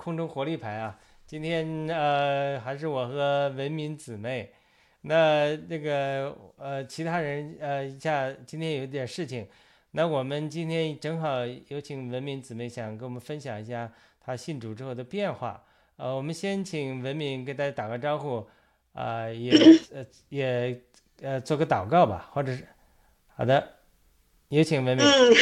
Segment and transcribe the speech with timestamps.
[0.00, 0.98] 空中活力牌啊。
[1.26, 4.50] 今天呃，还是我和文明姊妹。
[5.02, 9.46] 那那个呃，其他人呃，一下今天有点事情。
[9.90, 15.62] 那我们今天正好有请文明姊妹，想跟我们分享一下她信主之后的变化。
[15.96, 18.48] 呃，我们先请文明给大家打个招呼，
[18.94, 19.52] 啊、也
[19.92, 20.80] 呃也
[21.20, 22.66] 呃做个祷告吧，或者是
[23.36, 23.76] 好的，
[24.48, 25.06] 有请文明。
[25.06, 25.34] 嗯，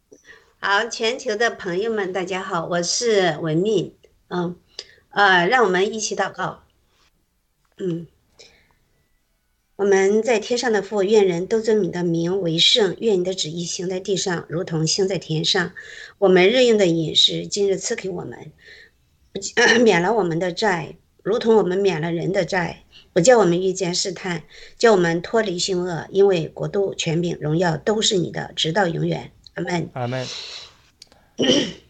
[0.60, 3.94] 好，全球的朋友们，大家好，我是文敏，
[4.28, 4.56] 嗯，
[5.10, 6.64] 呃，让我们一起祷告，
[7.78, 8.06] 嗯，
[9.76, 15.72] 我们在天上的父，愿人都尊你的名为圣，愿你的旨意行在地上，如同行在天上。
[16.18, 18.52] 我们日用的饮食，今日赐给我们，
[19.84, 22.82] 免了我们的债，如同我们免了人的债。
[23.12, 24.42] 不叫我们遇见试探，
[24.76, 29.32] 叫我们脱离凶恶，因为国度、权柄、荣耀都是你的，直到永远。
[29.54, 29.88] 阿门。
[29.94, 30.26] 阿门。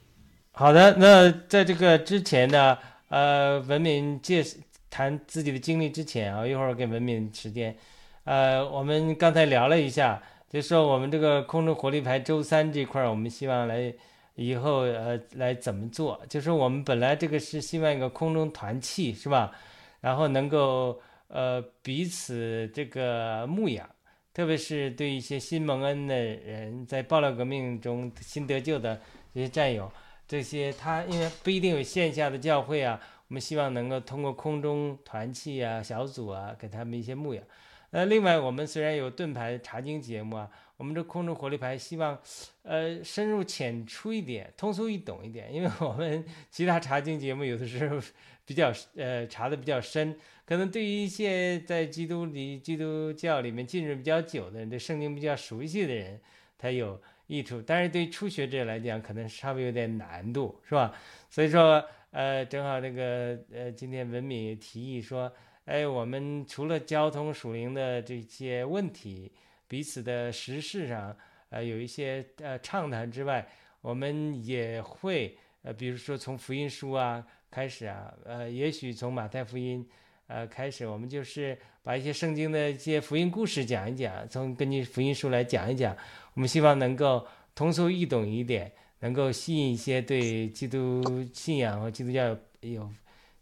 [0.58, 2.78] 好的，那在这个之前呢，
[3.10, 4.42] 呃，文明介
[4.88, 7.76] 谈自己的经历之前啊，一会儿给文明时间。
[8.24, 13.92] 呃，我们刚才聊了一下，就说我们这个空中火力牌周三这块，我们希望来
[14.34, 16.18] 以后呃来怎么做？
[16.26, 19.52] 就是我们本来这个是希望一个空中团契是吧？
[20.00, 23.86] 然后能够呃彼此这个牧养。
[24.32, 28.98] 特别是对一些新蒙恩的人，在爆料革命中新得救的
[29.34, 29.90] 这些战友，
[30.26, 37.42] 这些他因为不一定有线下的教会啊，我们希望能够通过空中团契啊、小组啊，给他们一些牧养。
[37.90, 42.18] 那另外，我们虽然有盾牌查经节目啊，我们这空中活力牌希望，
[42.62, 47.98] 呃，深入浅出一点，通俗易懂一点，因为我们 其他查经节目有的时候
[48.44, 50.18] 比较呃查的比较深。
[50.44, 56.20] 可能对于一些在基督里、基督教里面浸润比较久的人，对圣经比较熟悉的人，
[56.58, 57.62] 他有益处。
[57.62, 60.94] 但是对初学者来讲，可能稍微有点难度，是吧？
[61.30, 65.32] 所以说，呃，正好这个呃，今天文敏提议说，
[65.64, 69.32] 哎，我们除了交通属灵的这些问题，
[69.68, 71.16] 彼此的时事上，
[71.50, 73.46] 呃，有一些呃畅谈之外，
[73.80, 79.86] 我们也会呃，比如说从福音书啊开始啊，呃，也许从马太福音。
[80.28, 85.96] 呃，开始我们就是把一些圣经的一些福音故事讲一讲，从根据福音书来讲一讲。
[86.34, 92.90] 我们希望能够通俗易懂一点，能够吸引一些对基督信仰和基督教有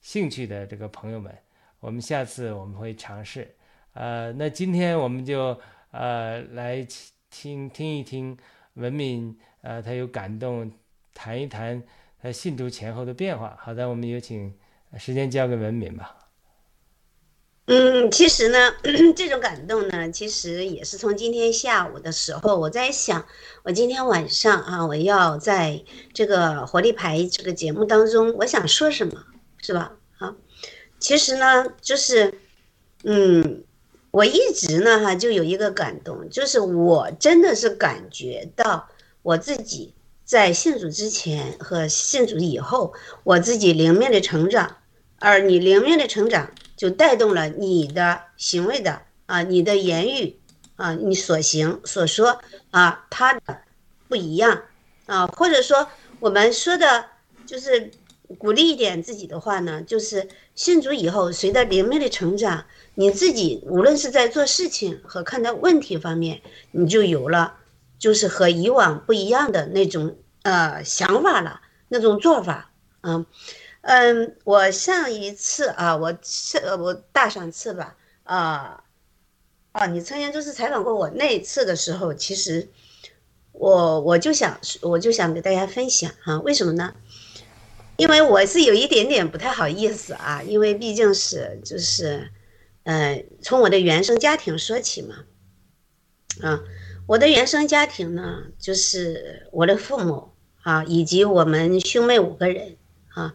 [0.00, 1.34] 兴趣的这个朋友们。
[1.80, 3.52] 我们下次我们会尝试。
[3.94, 5.58] 呃，那今天我们就
[5.90, 6.86] 呃来
[7.30, 8.36] 听听一听
[8.74, 10.70] 文敏，呃，他有感动，
[11.14, 11.82] 谈一谈
[12.20, 13.56] 他信主前后的变化。
[13.58, 14.54] 好的，我们有请
[14.98, 16.16] 时间交给文敏吧。
[17.66, 18.74] 嗯，其实呢，
[19.16, 23.24] 这种感动呢，其实也是从今天下午的时候，我在想，
[23.62, 25.82] 我今天晚上啊，我要在
[26.12, 29.24] 这个活力牌这个节目当中，我想说什么，
[29.62, 29.92] 是吧？
[30.18, 30.36] 啊，
[30.98, 32.34] 其实呢，就是，
[33.02, 33.64] 嗯，
[34.10, 38.90] 我一直呢哈，就有一个感动，就是我真的是感觉到
[39.22, 39.94] 我自己
[40.26, 42.92] 在信主之前和信主以后，
[43.22, 44.76] 我自己灵命的成长，
[45.18, 46.50] 而你灵命的成长。
[46.76, 50.38] 就带动了你的行为的啊，你的言语
[50.76, 52.40] 啊，你所行所说
[52.70, 53.40] 啊，它的
[54.08, 54.62] 不一样
[55.06, 55.88] 啊，或者说
[56.20, 57.06] 我们说的，
[57.46, 57.90] 就是
[58.38, 66.42] 鼓励一点自己的话呢，就是信主以后，随着灵命的成长，你自己无论是在做事情和看待问题方面，
[66.72, 67.54] 你就有了
[67.98, 72.70] 就是和以往不一样的那种呃想法了，那种做法
[73.00, 73.24] 啊。
[73.86, 78.82] 嗯，我上一次啊，我是我大上次吧，啊，
[79.74, 82.66] 哦，你曾经就是采访过我那一次的时候，其实
[83.52, 86.94] 我我就想我就想给大家分享哈，为什么呢？
[87.96, 92.30] 因为我是有一点点不太好意思啊，因为毕竟是就是，
[92.84, 95.16] 嗯，从我的原生家庭说起嘛，
[96.40, 96.60] 啊，
[97.06, 100.32] 我的原生家庭呢，就是我的父母
[100.62, 102.78] 啊，以及我们兄妹五个人
[103.08, 103.34] 啊。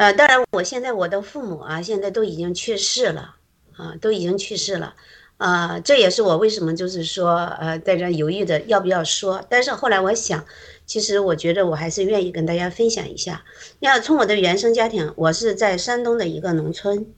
[0.00, 3.34] 呃，当然，我现在我的父母啊，现在都已经去世了，
[3.76, 4.94] 啊，都已经去世了，
[5.36, 9.44] 啊，这也是我为什么就是说，呃，在这犹豫的要不要说。
[9.50, 10.42] 但是后来我想，
[10.86, 13.44] 其实我觉得我还是愿意跟大家分享一下。
[13.80, 17.12] 要从我的原生家庭，我是在山东的一个农村，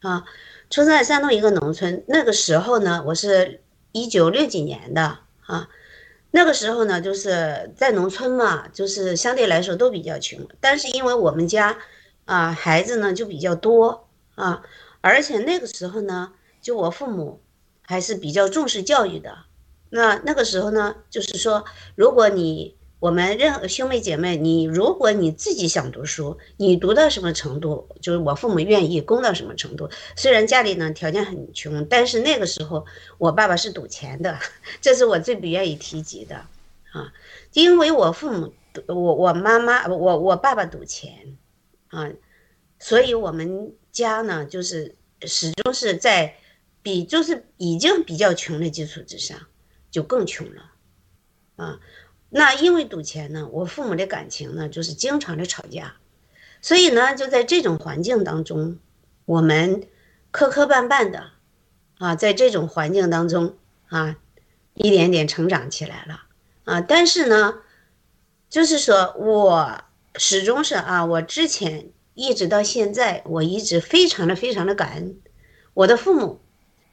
[0.00, 0.24] 啊，
[0.70, 2.02] 出生在山东一个农村。
[2.08, 3.60] 那个时候呢，我是
[3.92, 5.68] 一九六几年的啊，
[6.30, 10.40] 那个时候呢，就是在农村嘛，就是相对来说都比较穷。
[10.60, 11.76] 但是因为我们家
[12.24, 14.62] 啊，孩子呢就比较多啊，
[15.00, 17.40] 而且那个时候呢，就我父母。
[17.84, 19.36] 还是比较重视教育的。
[19.90, 21.64] 那那个时候呢，就是说，
[21.96, 29.90] 如果你我们任何兄妹姐妹，你如果你自己想读书，你读到什么程度，就是我父母愿意供到什么程度。
[30.16, 32.86] 虽然家里呢条件很穷，但是那个时候
[33.18, 34.38] 我爸爸是赌钱的，
[34.80, 36.36] 这是我最不愿意提及的
[36.92, 37.12] 啊，
[37.52, 38.54] 因为我父母
[38.86, 41.36] 我我妈妈我我爸爸赌钱
[41.92, 42.10] 啊，
[42.80, 46.36] 所以我们家呢就是始终是在。
[46.84, 49.38] 比就是已经比较穷的基础之上，
[49.88, 50.72] 就更穷了，
[51.54, 51.78] 啊，
[52.28, 55.94] 那因为赌钱呢，我父母的感情呢就是经常的吵架，
[56.60, 58.80] 所以呢就在这种环境当中，
[59.26, 59.86] 我们
[60.32, 61.30] 磕磕绊绊的，
[61.98, 63.56] 啊，在这种环境当中
[63.86, 64.16] 啊，
[64.74, 66.24] 一点点成长起来了，
[66.64, 67.62] 啊，但是呢，
[68.50, 69.84] 就是说我
[70.16, 75.20] 始终是啊，我之前一直到现在，我一直非常的非常的感恩
[75.74, 76.40] 我的父母。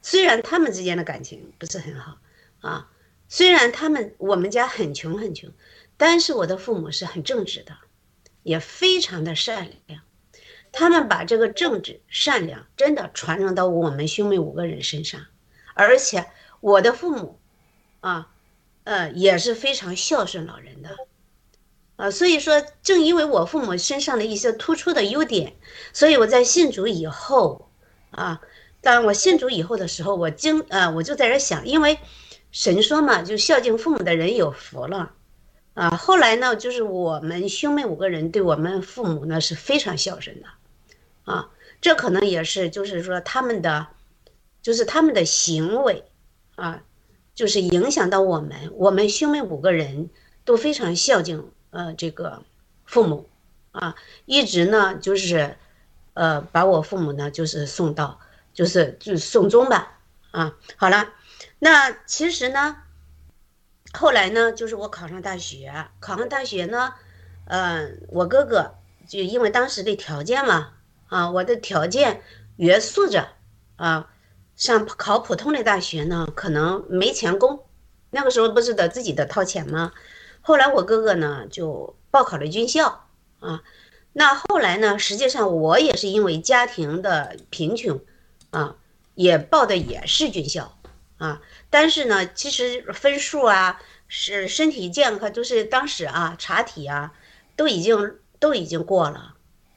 [0.02, 2.16] 虽然他们之间的感情不是很好，
[2.60, 2.90] 啊，
[3.28, 5.52] 虽然他们我们家很穷很穷，
[5.98, 7.76] 但是我的父母是很正直的，
[8.42, 10.00] 也非常的善良，
[10.72, 15.26] 他们把这个正直善良真的传承到我们兄妹五个人身上，
[15.74, 16.24] 而且
[16.60, 17.38] 我的父母，
[18.00, 18.32] 啊，
[18.84, 20.96] 呃也是非常孝顺老人的，
[22.00, 25.56] 啊，所以说正因为我父母身上的一些突出的优点，
[25.92, 27.70] 所以我在信主以后，
[28.10, 28.40] 啊。
[28.82, 31.98] 当我信主以后的时候，我经呃，我就在这想，因为
[32.50, 35.12] 神说嘛，就孝敬父母的人有福了，
[35.74, 40.46] 啊，后来呢，就是我们兄妹五个人对我们父母呢是非常孝顺的，
[41.30, 41.50] 啊，
[41.82, 43.88] 这可能也是就是说他们的，
[44.62, 46.02] 就是他们的行为，
[46.56, 46.82] 啊，
[47.34, 50.08] 就是影响到我们，我们兄妹五个人
[50.46, 52.42] 都非常孝敬呃这个
[52.84, 53.28] 父母，
[53.72, 53.94] 啊，
[54.26, 55.56] 一直呢就是
[56.14, 58.20] 呃把我父母呢就是送到。
[58.52, 60.00] 就是就送终吧，
[60.32, 61.10] 啊，好了，
[61.60, 62.78] 那其实呢，
[63.92, 66.92] 后来呢，就是我考上大学，考上大学呢，
[67.44, 68.74] 嗯，我哥哥
[69.06, 70.72] 就因为当时的条件嘛，
[71.06, 72.22] 啊，我的条件
[72.56, 73.28] 约束着，
[73.76, 74.10] 啊，
[74.56, 77.64] 上考普通的大学呢，可能没钱供，
[78.10, 79.92] 那个时候不是得自己的掏钱吗？
[80.42, 83.06] 后来我哥哥呢就报考了军校，
[83.40, 83.62] 啊，
[84.12, 88.00] 那后来呢，实际上我也是因为家庭的贫穷。
[88.52, 88.74] 啊，
[89.14, 90.76] 也报的也是军校，
[91.18, 91.40] 啊，
[91.70, 97.12] 但是呢，其实分数啊，是身体健康，就是当时啊查体啊，
[97.54, 99.34] 都已经都已经过了，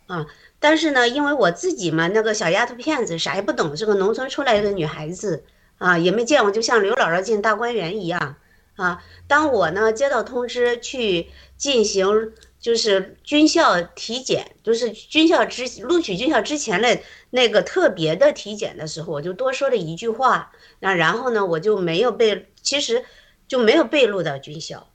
[0.07, 0.25] 啊，
[0.59, 5.43] 但是呢，因为我自己嘛，那个小丫头片子，啥也不懂，是个农村出来的女孩子，
[5.77, 8.37] 啊，也没见过，就像刘姥姥进大观园一样，
[8.75, 12.33] 啊，当我呢接到通知去进行。
[12.63, 16.97] 就是军校体检，就是军校之录取军校之前的
[17.29, 23.03] 那个特别的体检的时候，我就多说了一句话，那然后呢，我就没有被，其实
[23.49, 24.87] 就没有被录到军校，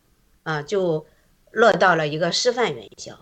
[0.44, 1.06] 啊，就
[1.50, 3.18] 落到了一个师范院校，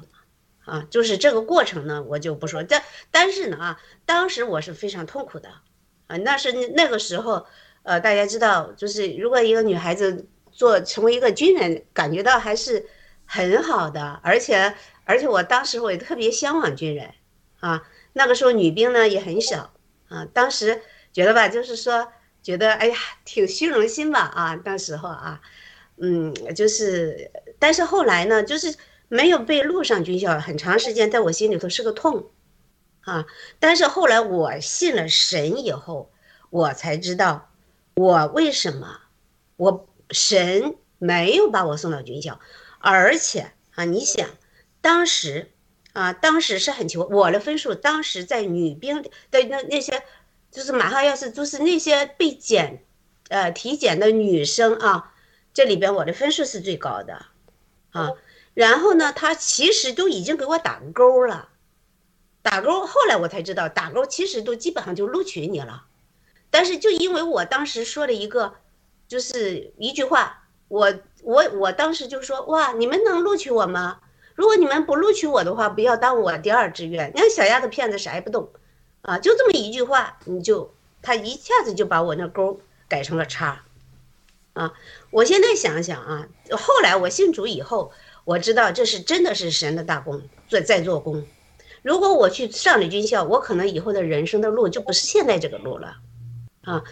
[0.65, 5.49] 啊，就是这个过程呢，我就不说，但但是呢，啊，当时我是非常痛苦的，
[6.07, 7.47] 啊，那是那个时候，
[7.83, 12.89] 呃，大家知道，就是如果一个女孩子做成为一个军人，感觉到还是。
[13.29, 14.73] 很好的，而且
[15.05, 17.13] 而且我当时我也特别向往军人，
[17.59, 17.83] 啊，
[18.13, 19.73] 那个时候女兵呢也很少，
[20.09, 20.81] 啊，当时
[21.13, 22.07] 觉得吧，就是说
[22.41, 25.41] 觉得哎呀挺虚荣心吧，啊，那时候啊，
[25.97, 28.77] 嗯，就是，但是后来呢，就是
[29.09, 32.31] 没有被录上军校，很长时间在我心里头是个痛，
[33.01, 33.27] 啊，
[33.59, 36.13] 但是后来我信了神以后，
[36.51, 37.51] 我才知道
[37.97, 39.01] 我为什么
[39.57, 42.41] 我神没有把我送到军校。
[42.79, 44.29] 而且啊，你想，
[44.81, 45.53] 当时
[45.93, 50.03] 啊，当时是很穷，我的分数当时在女兵的那那些，
[50.51, 52.85] 就是马上要是就是那些被检，
[53.29, 55.15] 呃，体检的女生啊，
[55.53, 57.27] 这里边我的分数是最高的，
[57.91, 58.13] 啊，
[58.55, 61.49] 然后呢，他其实都已经给我打勾了，
[62.43, 65.87] 打勾，后来我才知道打勾其实都基本上就录取你了，
[66.51, 68.55] 但是就因为我当时说了一个，
[69.09, 70.43] 就是一句话。
[70.69, 74.01] 我我我当时就说哇，你们能录取我吗？
[74.35, 77.13] 如果你们不录取我的话，不要当我第二志愿。
[77.15, 78.51] 你看小丫头片子啥也不懂，
[79.03, 83.63] 啊，就这么一句话，你就他一下子就把我那勾改成了叉，
[84.55, 84.73] 啊，
[85.11, 87.93] 我现在想想啊，后来我信主以后，
[88.25, 90.21] 我知道这是真的是神的大功
[90.51, 91.25] 在在做工。
[91.83, 95.99] 如果我去上了军校，我可能以后的人生的路就不是现在这个路了，
[96.63, 96.83] 啊，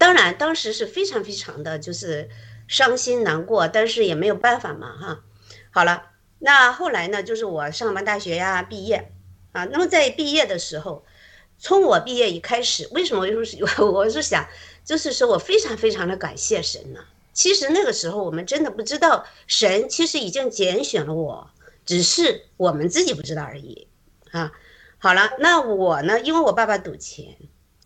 [0.00, 2.30] 当然当时是非常非常的就是
[2.66, 5.20] 伤心难过，但是也没有办法嘛，哈。
[5.70, 9.12] 好了，那后来呢，就是我上完大学呀，毕业，
[9.52, 11.04] 啊，那么在毕业的时候，
[11.58, 14.48] 从我毕业一开始，为什么我是 我是想，
[14.86, 17.00] 就是说我非常非常的感谢神呢？
[17.34, 21.50] 其实那个时候我们真的不知道，神其实已经拣选了我，
[21.84, 23.86] 只是我们自己不知道而已。
[24.30, 24.50] 啊，
[24.96, 26.18] 好了，那我呢？
[26.20, 27.36] 因为我爸爸赌钱，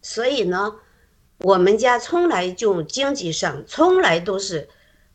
[0.00, 0.76] 所以呢，
[1.44, 4.68] 我们家从来就经济上从来都是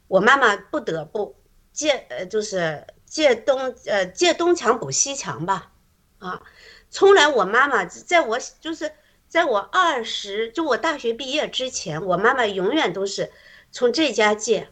[0.07, 1.35] 我妈妈不得不
[1.73, 5.71] 借呃，就是借东呃借东墙补西墙吧，
[6.19, 6.43] 啊，
[6.91, 8.91] 从来我妈妈在我就是
[9.27, 13.31] 在我二十就我大学毕业之前，我妈妈永远都是
[13.71, 14.69] 从这家借，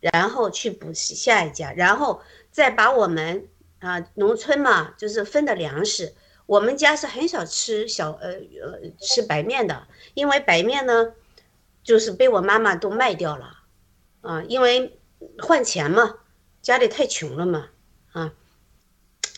[0.00, 2.20] 然后去补下一家，然后
[2.50, 3.48] 再把我们。
[3.78, 6.14] 啊，农村嘛，就是分的粮食。
[6.46, 11.12] 我们家是很少吃小呃呃吃白面的，因为白面呢，
[11.82, 13.58] 就是被我妈妈都卖掉了，
[14.20, 14.98] 啊，因为
[15.38, 16.14] 换钱嘛，
[16.62, 17.68] 家里太穷了嘛，
[18.12, 18.32] 啊，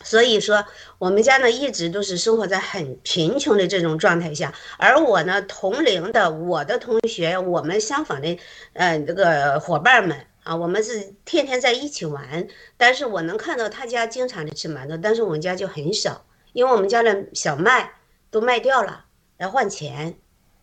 [0.05, 0.67] 所以说
[0.99, 4.55] 我们家呢一直都是生活在很贫穷的这种状态下。
[4.79, 8.39] 而我呢，同龄的我的同学，我们相仿的，
[8.75, 10.27] 呃，这个伙伴们。
[10.45, 12.49] 啊，我们是天天在一起玩，
[12.79, 17.93] 但是我能看到他家经常的吃馒头，但是我们家就很少，因为我们家的小麦
[18.31, 19.05] 都卖掉了
[19.37, 20.19] 来换钱，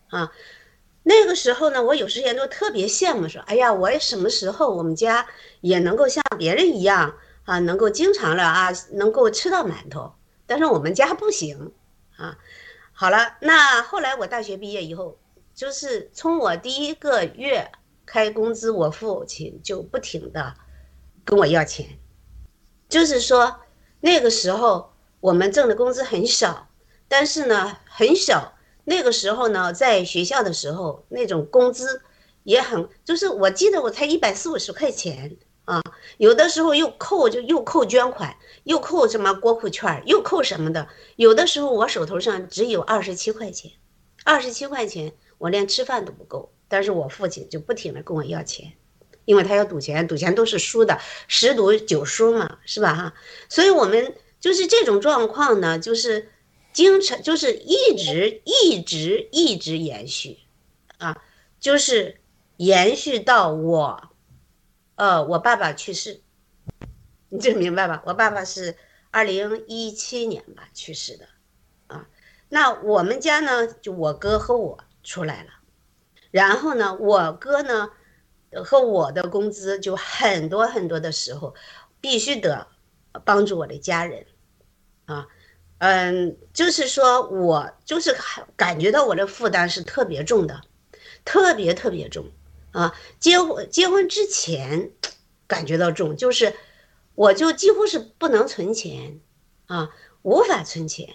[0.08, 0.32] 啊，
[1.02, 5.26] 那个时候呢，我有时间都特别羡慕，说，哎呀，我什么时候我们家
[5.60, 7.14] 也能够像别人一样
[7.44, 10.14] 啊，能够经常的啊，能够吃到馒头，
[10.46, 11.72] 但是我们家不行，
[12.16, 12.38] 啊，
[12.92, 15.18] 好了，那后来我大学毕业以后，
[15.54, 17.70] 就是从我第一个月。
[18.08, 20.54] 开工资，我父亲就不停的
[21.24, 21.98] 跟我要钱，
[22.88, 23.62] 就是说
[23.98, 26.68] 那个时候我们挣的工资很少，
[27.08, 28.52] 但是呢很小。
[28.84, 32.02] 那个时候呢，在学校的时候，那种工资
[32.44, 35.82] 也很，就是我记得我才一百四五十块钱啊，
[36.18, 40.86] 有的时候又扣就又扣捐款，又扣什么国库券，又扣什么的。
[41.16, 43.72] 有的时候我手头上只有二十七块钱，
[44.24, 46.52] 二十七块钱我连吃饭都不够。
[46.68, 48.72] 但是我父亲就不停的跟我要钱，
[49.24, 53.14] 因为他要赌钱，赌钱都是输的，十赌九输嘛，是吧哈？
[53.48, 54.14] 所以我们
[54.46, 56.30] 就是这种状况呢，就是
[56.72, 60.38] 经常就是一直一直一直延续，
[60.98, 61.20] 啊，
[61.58, 62.20] 就是
[62.56, 64.10] 延续到我，
[64.94, 66.20] 呃，我爸爸去世，
[67.28, 68.04] 你就明白吧？
[68.06, 68.76] 我爸爸是
[69.10, 71.26] 二零一七年吧去世的，
[71.88, 72.06] 啊，
[72.48, 75.50] 那我们家呢，就我哥和我出来了。
[76.30, 77.90] 然后呢，我哥呢，
[78.64, 81.52] 和我的工资就很多很多的时候，
[82.00, 82.68] 必须得
[83.24, 84.24] 帮助我的家人，
[85.06, 85.26] 啊，
[85.78, 88.14] 嗯，就是说我就是
[88.56, 90.60] 感觉到我的负担是特别重的，
[91.24, 92.26] 特别特别重，
[92.72, 94.90] 啊，结婚结婚之前
[95.46, 96.54] 感觉到重，就是
[97.14, 99.20] 我就几乎是不能存钱，
[99.66, 99.90] 啊，
[100.22, 101.14] 无法存钱，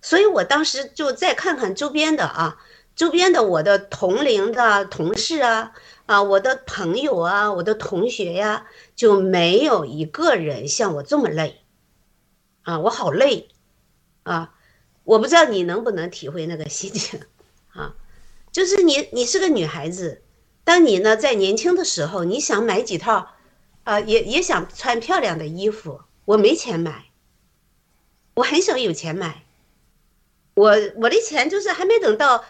[0.00, 2.58] 所以我当时就再看看周边的啊。
[2.96, 5.72] 周边的我的同龄的同事啊，
[6.04, 11.59] 啊，我的朋友啊，我的同学呀，就没有一个人像我这么累，
[12.62, 13.48] 啊，我好累，
[14.22, 14.54] 啊，
[15.04, 17.20] 我不知道你能不能体会那个心情，
[17.68, 17.94] 啊，
[18.52, 20.22] 就是你你是个女孩子，
[20.64, 23.34] 当你呢在年轻的时候，你想买几套，
[23.84, 27.10] 啊，也也想穿漂亮的衣服，我没钱买，
[28.34, 29.44] 我很少有钱买，
[30.54, 32.44] 我我的钱就是还没等到。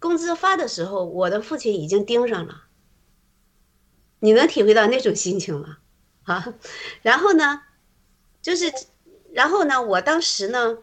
[0.00, 2.66] 工资发的时候，我的父亲已经盯上了。
[4.20, 5.78] 你能体会到那种心情吗？
[6.22, 6.54] 啊，
[7.02, 7.62] 然后呢，
[8.40, 8.72] 就是，
[9.32, 10.78] 然后呢，我当时呢，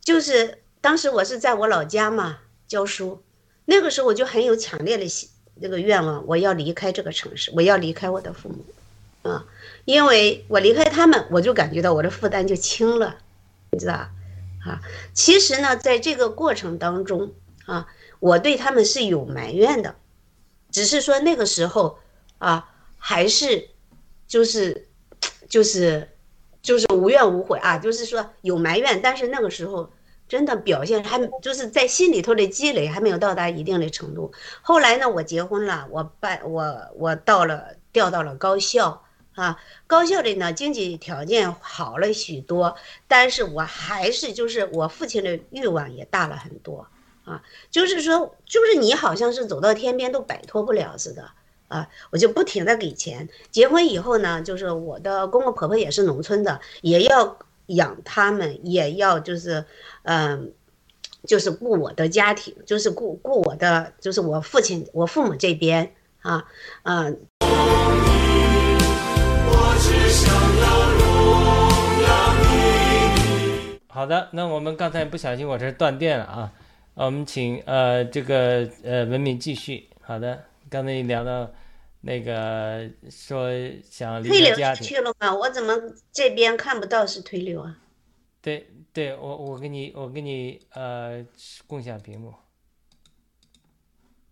[0.00, 3.22] 就是当时我是在我老家嘛教书，
[3.64, 8.64] 那个时候我就很有强烈的心那个愿望，我要离开这个城市，我要离开我的父母，
[9.28, 9.44] 啊，
[9.84, 13.18] 因为我离开他们，我就感觉到我的负担就轻了，
[13.70, 14.80] 你知道啊，
[15.12, 17.32] 其实呢，在这个过程当中。
[17.64, 17.86] 啊，
[18.18, 19.94] 我对他们是有埋怨的，
[20.72, 22.00] 只是说那个时候
[22.38, 23.68] 啊，还是
[24.26, 24.88] 就是
[25.48, 26.08] 就是
[26.62, 29.90] 就是无怨无悔啊，就是说有埋怨，但是那个时候
[30.28, 34.32] 真的表现还就是在心里头的积累还没有到达一定的程度。
[34.62, 39.02] 后来呢，我结婚了，我办我我到了调到了高校
[39.34, 42.76] 啊，高校里呢经济条件好了许多，
[43.08, 46.86] 但是我还是就是我父亲的欲望也大了很多。
[47.24, 47.40] 啊，
[47.70, 51.30] 就是说，就是你好像是走到天边都摆脱不了似的
[51.72, 53.28] 啊，我就不停的给钱。
[53.50, 59.64] 结婚以后呢，就是我的公公婆婆也是农村的，也要养他们，也要就是
[60.02, 60.52] 嗯。
[61.24, 66.44] 就是顾我的家庭，就是顾顾我的，就是我父亲、我父母这边啊，
[66.82, 67.16] 嗯。
[73.86, 76.50] 好的，那我们刚才不小心我这断电了啊，
[76.94, 79.88] 我们请呃这个呃文明继续。
[80.00, 81.52] 好的，刚才你聊到
[82.00, 83.50] 那个说
[83.84, 85.34] 想离开家庭去了吗？
[85.34, 85.78] 我怎么
[86.10, 87.78] 这边看不到是推流啊？
[88.40, 88.68] 对。
[88.94, 91.24] 对我，我给你，我给你，呃，
[91.66, 92.34] 共享屏幕。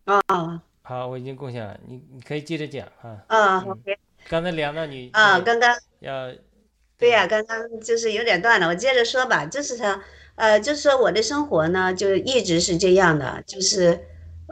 [0.04, 3.24] 啊，好，我已经共享了，你你可以接着讲啊。
[3.28, 3.98] 啊，OK。
[4.28, 6.30] 刚才聊到你啊，刚刚要，
[6.98, 10.04] 对呀，刚刚就是有点断了，我接着说吧，就是他，
[10.34, 13.98] 呃，就是说我的生活呢，就一直是这样的，就是，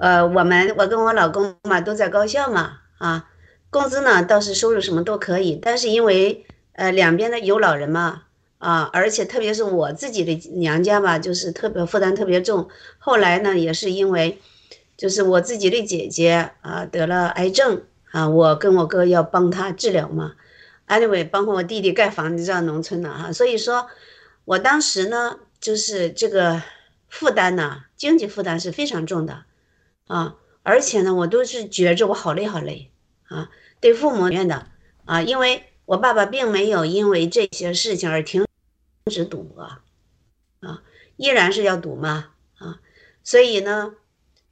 [0.01, 3.29] 呃，我们我跟我老公嘛都在高校嘛，啊，
[3.71, 8.23] 工资呢倒是收入什么都可以，但是因为呃两边的有老人嘛。
[8.59, 12.69] 啊，而且特别是我自己的娘家吧，就是特别负担特别重。
[12.99, 14.41] 后来呢，也是因为，
[14.97, 20.33] 就是我自己的姐姐啊得了癌症啊，我跟我哥要帮她治疗嘛。
[20.89, 23.87] Anyway，包括我弟弟盖房子，在农村呢哈，所以说，
[24.45, 26.61] 我当时呢，就是这个
[27.09, 29.45] 负担呢，经济负担是非常重的
[30.09, 30.37] 啊。
[30.65, 32.91] 而且呢，我都是觉着我好累好累
[33.29, 33.51] 啊，
[33.81, 34.67] 对父母怨的
[35.07, 38.45] 啊，因为我爸爸并没有因为这些事情而停。
[39.11, 39.63] 止赌博，
[40.61, 40.83] 啊，
[41.17, 42.79] 依然是要赌嘛，啊，
[43.25, 43.95] 所以呢，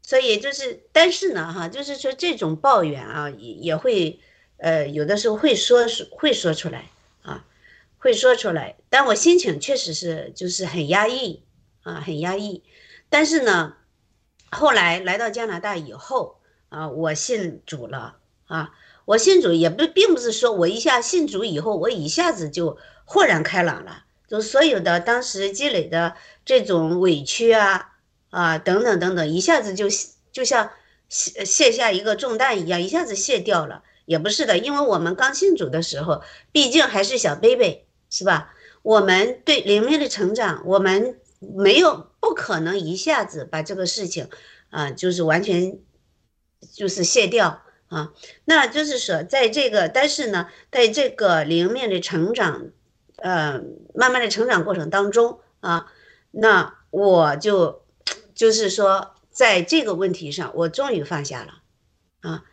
[0.00, 4.18] 所以就是，但是呢，哈，就是说这种抱怨啊，也也会，
[4.56, 7.44] 呃，有的时候会说会说出来啊，
[7.98, 11.42] 会说出来，但我心情确实是就是很压抑
[11.82, 12.62] 啊，很压抑。
[13.10, 13.76] 但是呢，
[14.56, 16.38] 后来来到加拿大以后
[16.70, 18.16] 啊，我信主了
[18.46, 18.70] 啊，
[19.04, 24.04] 我信主也不并不是说我一下信主以后，我一下子就豁然开朗了。
[24.26, 27.92] 就所有的当时积累的这种委屈啊
[28.30, 29.86] 啊等等等等，一下子就
[30.32, 30.70] 就像
[31.08, 33.82] 卸卸下一个重担一样，一下子卸掉了。
[34.06, 38.54] 也不是的，因为我们刚信主的时候，毕竟还是小 baby，是吧？
[38.82, 44.28] 我们对灵命的成长，我们没有不可能一下子把这个事情
[44.70, 45.78] 啊，就是完全
[46.72, 48.12] 就是卸掉啊。
[48.44, 52.70] 那就是说，在这个但是呢，在这个灵面的成长。
[53.18, 53.62] 呃，
[53.94, 55.90] 慢慢的成长过程当中啊，
[56.32, 57.82] 那我就
[58.34, 61.62] 就是说，在这个问题上，我终于放下了
[62.20, 62.44] 啊，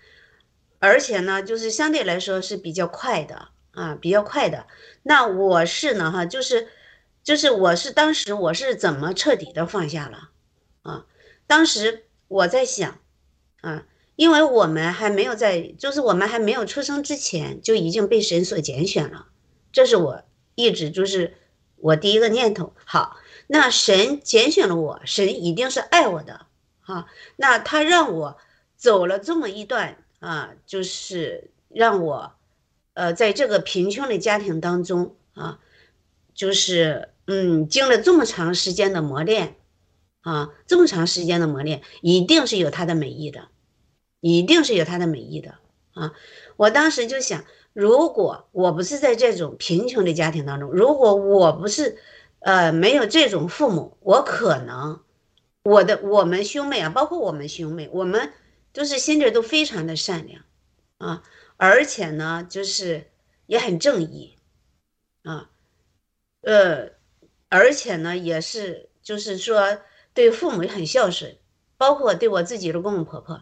[0.79, 4.65] 而且呢，就是相对来说是比较快的啊，比较快的。
[5.03, 6.69] 那我是呢，哈，就是
[7.23, 10.29] 就是我是当时我是怎么彻底的放下了
[10.81, 11.05] 啊？
[11.47, 12.99] 当时我在想
[13.61, 19.27] 啊，因为我们还没有在，就是我们还没有出生之前就已经被神所拣选了，
[19.71, 20.23] 这是我。
[20.55, 21.33] 一直就是
[21.77, 22.73] 我第一个念头。
[22.85, 26.45] 好，那神拣选了我，神一定是爱我的
[26.81, 27.07] 啊。
[27.37, 28.37] 那他让我
[28.75, 32.35] 走了这么一段啊，就是让我
[32.93, 35.57] 呃，在这个贫穷的家庭当中啊，
[36.35, 39.55] 就是嗯，经了这么长时间的磨练
[40.21, 43.49] 啊，这么长时间的磨练，一定是有他的美意的，
[44.19, 45.55] 一定是有他的美意的
[45.93, 46.13] 啊。
[46.57, 47.43] 我当时就想。
[47.75, 51.97] 如果我不是在这种贫穷的家庭当中，如果我不是，
[52.37, 55.01] 呃，没有这种父母，我可能，
[55.63, 58.31] 我的我们兄妹啊，包括我们兄妹，我们
[58.73, 60.43] 都是心里都非常的善良，
[60.99, 61.23] 啊，
[61.57, 63.09] 而且呢，就是
[63.47, 64.37] 也很正义，
[65.23, 65.49] 啊，
[66.41, 66.91] 呃，
[67.53, 69.77] 而且呢，也是就是说
[70.13, 71.37] 对父母很孝顺，
[71.77, 73.41] 包括对我自己的公公婆婆，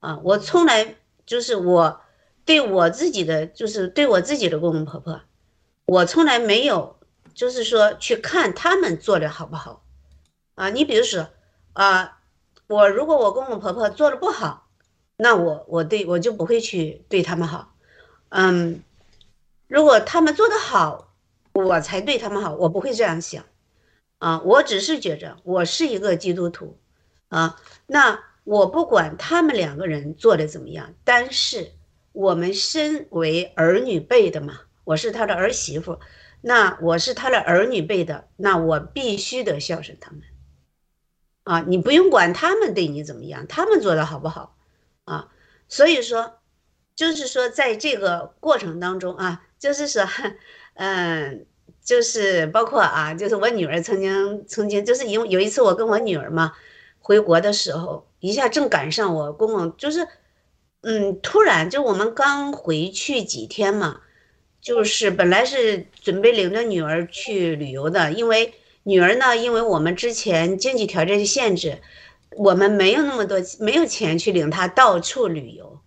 [0.00, 2.00] 啊，我从来就是我。
[2.46, 5.22] 对我自己的就是对我自己的公公婆婆，
[5.86, 6.98] 我从来没有
[7.32, 9.82] 就是说去看他们做的好不好，
[10.54, 11.28] 啊，你比如说
[11.72, 12.20] 啊，
[12.66, 14.68] 我如果我公公婆婆做的不好，
[15.16, 17.74] 那我我对我就不会去对他们好，
[18.28, 18.82] 嗯，
[19.66, 21.13] 如果他们做的好，
[21.54, 23.44] 我才对他们好，我不会这样想，
[24.18, 26.78] 啊，我只是觉着我是一个基督徒，
[27.28, 31.72] 啊，那我不管他们两个人做的怎么样，但是。
[32.14, 35.98] 我们身为儿女辈的嘛，我是他的儿媳妇，
[36.42, 40.20] 那我是他的儿女辈的，那我必须得孝顺他们，
[41.42, 44.56] 啊，你不用管他们对你怎么样，他们做的好不好，
[45.06, 45.28] 啊，
[45.68, 46.38] 所以说，
[46.94, 50.04] 就是说在这个过程当中啊，就是说，
[50.74, 51.46] 嗯，
[51.82, 56.52] 就是包括啊，就是我女儿曾经曾经就是有有一次我跟我女儿嘛。
[57.06, 60.08] 回国的时候，一下正赶上我公公就是，
[60.80, 64.00] 嗯，突然就我们刚回去几天嘛，
[64.58, 71.82] 就是本来是准备领着女儿去旅游的，因为女儿呢，因为我们之前经济条件限制，
[72.30, 75.80] 我们没有那么多没有钱去领她到处旅游，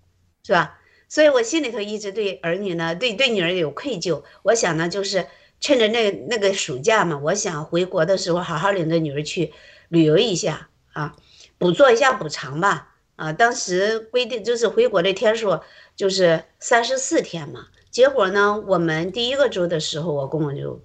[0.44, 0.77] 是吧？
[1.10, 4.24] 所以我心里头一直对儿女呢，对对女儿有愧疚。
[4.44, 5.28] 我想呢，就是
[5.60, 9.54] 趁着那那个暑假嘛，我想回国的时候好好领着女儿去
[9.90, 10.70] 旅游一下。
[10.94, 11.16] 啊，
[11.60, 12.96] 补做一下补偿吧。
[13.16, 15.60] 啊，当时规定就是回国的天数
[15.96, 17.68] 就是三十四天嘛。
[17.90, 20.84] 结果呢，我们第一个周的时候，我公公就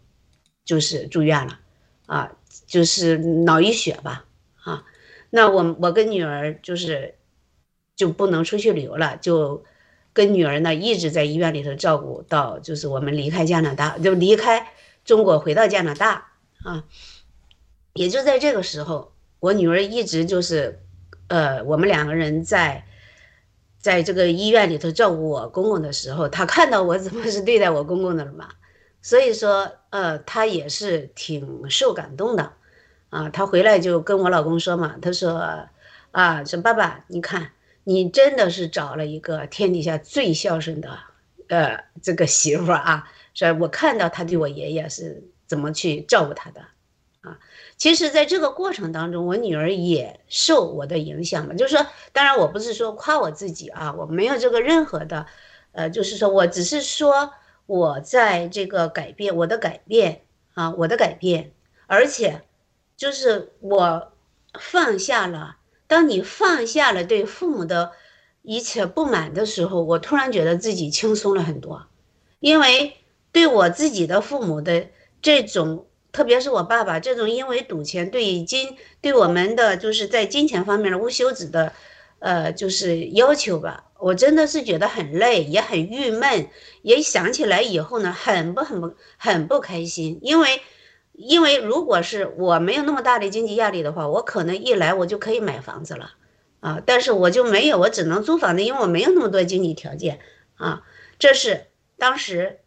[0.65, 1.61] 就是住院了，
[2.07, 2.33] 啊，
[2.67, 4.25] 就是脑溢血吧。
[4.65, 4.85] 啊，
[5.31, 7.17] 那我我跟女儿就是
[7.97, 9.65] 就不能出去旅游了，就
[10.13, 14.73] 跟女儿呢一直在医院里头照顾到就是我们离开加拿大，就离开
[15.05, 16.33] 中国回到加拿大
[16.65, 16.85] 啊，
[17.95, 19.13] 也就在这个时候。
[19.41, 20.79] 我女儿一直就是，
[21.27, 22.87] 呃，我们两个人在，
[23.81, 28.51] 在这个医院里头照顾我公公的时候，她看到我怎么是对待我公公的了嘛，
[29.03, 32.53] 所以说，呃，她也是挺受感动的，
[33.11, 35.67] 啊，她回来就跟我老公说嘛，她说，
[36.13, 37.51] 啊，说爸爸，你看，
[37.85, 40.99] 你真的是找了一个天底下最孝顺的，
[41.49, 46.61] 呃，这个媳妇啊，所以我看到他对我爷爷是怎么去照顾他的。
[47.23, 47.39] 啊，
[47.77, 51.55] 其实，在这个过程当中，我女儿也受我的影响嘛。
[51.55, 55.27] 就是说，当然，我不是说夸我自己啊，我没有这个任何的，
[55.71, 57.33] 呃，就是说我只是说
[57.67, 60.23] 我在这个改变，我的改变
[60.55, 61.53] 啊，我的改变，
[61.87, 62.43] 而且
[62.97, 64.13] 就是我
[64.59, 65.59] 放下了。
[65.93, 67.93] 当你放下了对父母的
[68.41, 71.87] 一切不满的时候，我突然觉得自己轻松了很多，
[72.41, 72.95] 因为
[73.31, 74.87] 对我自己的父母的
[75.21, 75.87] 这种。
[76.11, 81.73] 特别是我爸爸这种因为赌钱对金对我们的就是在金钱方面的无休止的，
[82.19, 86.49] 呃，就是要求吧，我真的是觉得很累，也很郁闷，
[86.83, 90.19] 也想起来以后呢，很不很不很不开心。
[90.21, 90.61] 因为，
[91.13, 96.13] 因为如果是我没有那么大的经济压力的话，我可能一来我就可以买房子了，
[96.61, 100.21] 啊，但是我就没有，我只能租房子，因为我没有那么多经济条件
[100.57, 100.83] 啊。
[101.19, 101.67] 这是
[101.99, 102.59] 当时。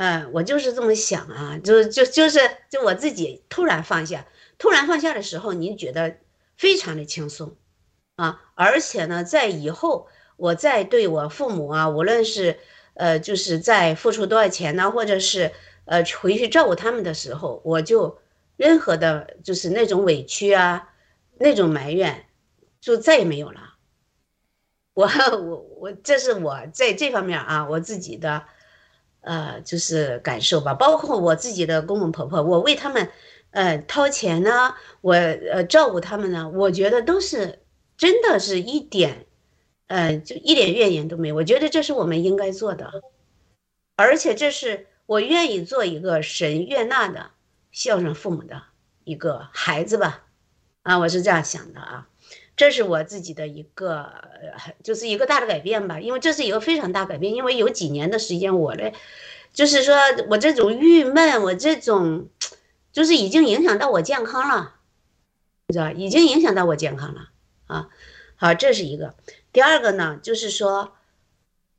[0.00, 2.38] 嗯，我就是这么想啊，就就就是
[2.70, 6.18] 就我自己突然放下，突然放下的时候，你觉得
[6.56, 7.56] 非常的轻松，
[8.14, 12.60] 啊，而且呢，在以后我再对我父母啊，无论是
[12.94, 15.50] 呃，就是在付出多少钱呢，或者是
[15.88, 18.18] 呃回去照顾他们的时候，我就
[18.56, 20.90] 任何的，就是那种委屈啊，
[21.38, 22.26] 那种埋怨，
[22.80, 23.74] 就再也没有了。
[24.94, 28.44] 我我我，这是我在这方面啊，我自己的。
[29.20, 33.10] 呃，就是感受吧，包括我自己的公公婆婆，我为他们，
[33.50, 37.58] 呃，掏钱呢，我呃照顾他们呢，我觉得都是
[37.96, 39.26] 真的是一点，
[39.88, 41.34] 呃，就一点怨言都没有。
[41.34, 43.02] 我觉得这是我们应该做的，
[43.96, 47.30] 而且这是我愿意做一个神悦纳的
[47.72, 48.64] 孝顺父母的
[49.04, 50.26] 一个孩子吧，
[50.82, 52.08] 啊，我是这样想的啊。
[52.54, 54.12] 这是我自己的一个，
[54.82, 58.92] 就是一个大的改变吧，因为这是一个非常大改变，因为有几年的时间，我的，
[59.54, 59.96] 就是说
[60.28, 62.28] 我这种郁闷，我这种，
[62.92, 64.74] 就是已经影响到我健康了，
[65.68, 67.30] 你知道，已经影响到我健康了
[67.66, 67.88] 啊。
[68.36, 69.14] 好，这是一个。
[69.52, 70.92] 第二个呢，就是说，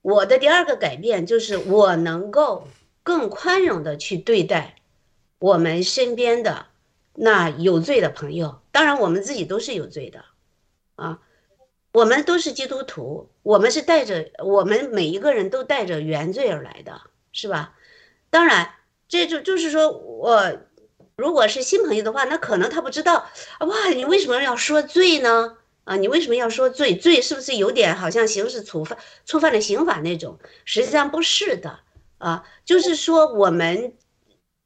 [0.01, 2.67] 我的第二个改变就是我能够
[3.03, 4.75] 更宽容的去对待
[5.39, 6.67] 我们身边的
[7.13, 10.25] 那有罪的朋友，当然我们自己都是有罪的。
[10.95, 11.19] 啊，
[11.93, 17.73] 我们都是基督徒，我们是带着我们每一个人都带着原罪而来的，是吧？
[18.29, 18.73] 当然，
[19.07, 20.57] 这就就是说我
[21.15, 23.29] 如果是新朋友的话，那可能他不知道
[23.61, 25.57] 哇，你为什么要说罪呢？
[25.85, 26.95] 啊，你为什么要说罪？
[26.95, 30.37] 罪是不是有点好像刑事触犯触犯了刑法那种？
[30.65, 31.79] 实际上不是的
[32.19, 33.95] 啊，就是说我们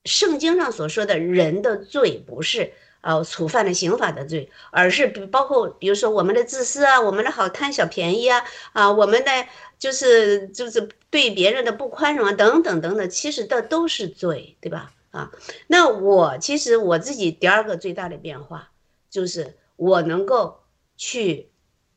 [0.04, 2.74] 圣经上所说的人的罪不是。
[3.06, 9.46] 呃，触犯了刑法的罪，而是包括比如说我们的自私啊，我们的好贪小便宜啊，啊，我们的
[9.78, 14.94] 就是就是对别人的不宽容啊，等等等等，其实这都是罪，对吧？
[15.12, 15.30] 啊，
[15.68, 18.72] 那我其实我自己第二个最大的变化
[19.10, 20.64] 就是我能够
[20.96, 21.52] 去，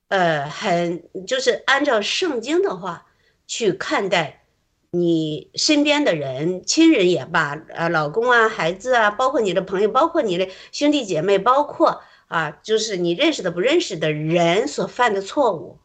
[0.08, 3.06] 呃，很就是按照圣经的话
[3.46, 4.44] 去看待。
[4.90, 15.78] 你身边的人、亲人也罢，呃，老公啊、孩子啊，包括你的朋友，包括你的兄弟姐妹，包括啊，就是你认识的、不认识的人所犯的错误，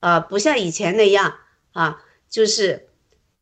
[0.00, 1.34] 啊，不像以前那样
[1.72, 2.88] 啊，就是，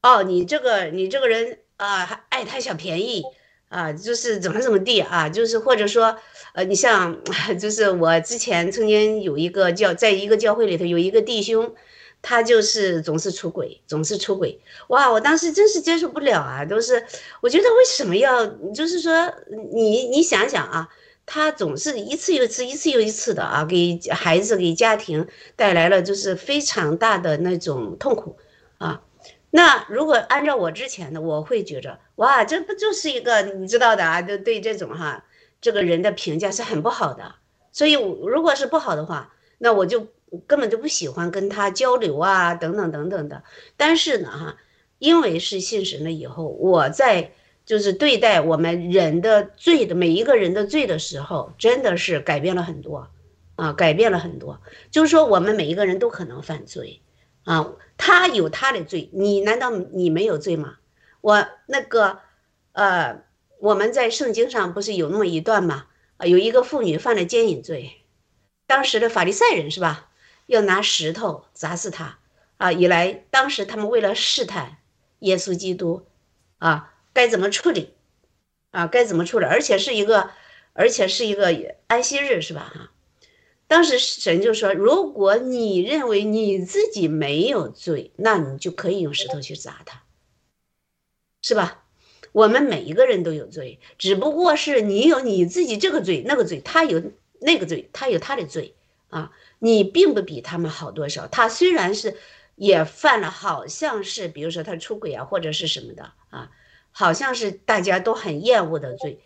[0.02, 3.22] 哦，你这个你这个人啊，爱贪小便宜，
[3.68, 6.16] 啊，就是怎么怎么地啊，就是或者说，
[6.54, 7.18] 呃，你像，
[7.60, 11.74] 就是我之前曾经有一个教，在一个教会里头有一个弟兄，
[12.22, 17.04] 他就是总是出轨，总是出轨，哇，我当时真是接受不了啊，都是，
[17.40, 19.32] 我觉得为什么要，就是说，
[19.72, 20.88] 你你想想啊，
[21.24, 28.36] 他总是一次又一次，一次又一次的啊，给孩子给家庭带来了就是非常大的那种痛苦
[28.78, 29.02] 啊。
[29.50, 34.22] 那如果按照我之前的，我会觉着，哇，这不就是一个你知道的啊？
[34.22, 35.24] 就对这种哈，
[35.60, 37.34] 这个人的评价是很不好的。
[37.72, 43.44] 所以，如果是不好的话，那我就我根本就不喜欢跟他交流啊，等等等等的。
[43.76, 44.56] 但是呢，哈，
[44.98, 47.32] 因为是信神了以后，我在
[47.66, 53.08] 就是对待我们人的罪的每一个人的罪的时候，真的是改变了很多
[53.56, 54.60] 啊，改变了很多。
[54.90, 57.02] 就是说，我们每一个人都可能犯罪。
[57.44, 60.76] 啊，他有他的罪，你难道你没有罪吗？
[61.22, 62.18] 我那个，
[62.72, 63.24] 呃，
[63.58, 65.86] 我们在圣经上不是有那么一段吗？
[66.18, 68.04] 啊，有一个妇女犯了奸淫罪，
[68.66, 70.09] 当时的法利赛人是吧，
[70.50, 72.18] 要拿石头砸死他
[72.58, 72.72] 啊。
[72.72, 74.78] 以来，当时他们为了试探
[75.20, 76.06] 耶稣基督，
[76.58, 77.94] 啊，该怎么处理？
[78.70, 79.46] 啊，该怎么处理？
[79.46, 80.30] 而且是一个，
[80.72, 82.72] 而且是一个安息日是吧？
[82.74, 82.92] 哈。
[83.66, 90.02] 当时神就说：“如果你认为你自己没有罪，那你就可以用石头去砸他，
[91.40, 91.84] 是吧？
[92.32, 98.74] 我们每一个人都有罪，只不过是你有你自己这个罪那个罪，他有那个罪，他有他的罪
[99.08, 99.32] 啊。
[99.60, 101.28] 你并不比他们好多少。
[101.28, 102.16] 他虽然是
[102.56, 106.50] 也犯了，好像是比如说他出轨啊，或者是什么的啊，
[106.90, 109.20] 好像是大家都很厌恶的罪，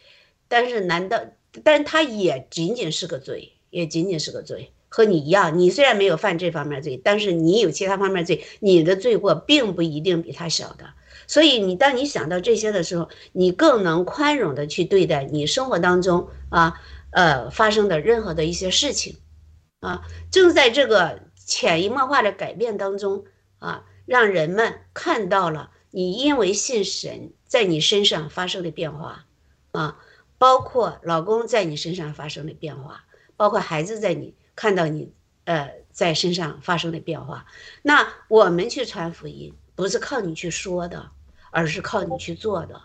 [0.49, 1.19] 但是难道？
[1.65, 5.59] 但他也仅仅是个罪。”也仅仅是个罪，和你一样。
[5.59, 10.85] 你虽然没有犯这方面罪，但是你有其他方面罪，你的罪过并不一定比他小的。
[11.27, 19.17] 所以，你当你想到这些的时候，你更能宽容的去对待你生活当中啊，呃发生的任何的一些事情，
[19.85, 23.25] 啊，正在这个潜移默化的改变当中
[23.59, 29.27] 啊，让人们看到了你因为信神在你身上发生的变化，
[29.73, 29.99] 啊，
[30.39, 33.05] 包括老公在你身上发生的变化。
[33.37, 35.13] 包括孩子在你看到你，
[35.45, 37.47] 呃，在身上发生的变化，
[37.83, 41.11] 那我们去传福音不是靠你去说的，
[41.51, 42.81] 而是靠你去做的。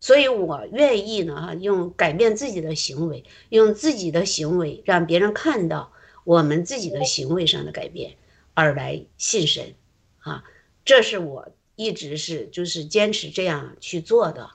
[0.00, 5.92] 所以我愿意呢，哈，用改变自己的行为，用自己的行为让别人看到
[6.24, 8.16] 我们自己的行为上的改变，
[8.54, 9.74] 而来信神，
[10.18, 10.44] 啊，
[10.84, 14.50] 这是我一直是就是坚持这样去做的。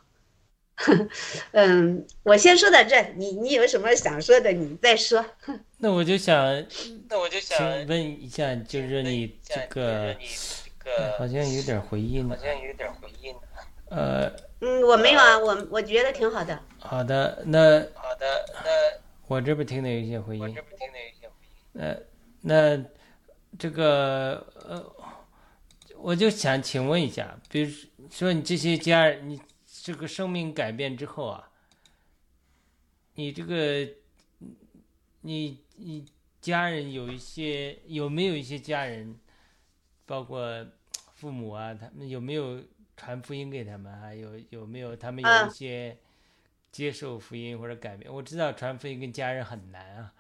[1.52, 5.24] 嗯，我先说到这，你你有什么想说的，你再说。
[5.78, 6.66] 那我就想，
[7.08, 10.16] 那我就想问一下，就是你这个，
[11.20, 13.36] 好像有点回音好像有点回音
[13.90, 16.64] 呃，嗯，我没有啊，我我觉得挺好的。
[16.80, 20.42] 好的，那好的，那我这边听到有一些回音。
[20.42, 21.82] 我这边听到有一些回音。
[21.82, 21.98] 呃，
[22.42, 22.86] 那
[23.60, 24.96] 这个呃，
[25.98, 27.72] 我就想请问一下，比如
[28.10, 29.42] 说你这些家人，你。
[29.84, 31.50] 这个生命改变之后啊，
[33.16, 33.90] 你这个，
[35.22, 36.06] 你你
[36.40, 39.20] 家人有一些有没有一些家人，
[40.06, 40.68] 包括
[41.16, 42.62] 父母啊，他们有没有
[42.96, 43.92] 传福音给他们？
[43.92, 45.98] 啊有有没有他们有一些
[46.72, 48.14] 接受福音或者改变？
[48.14, 50.12] 我知道传福音跟家人很难啊。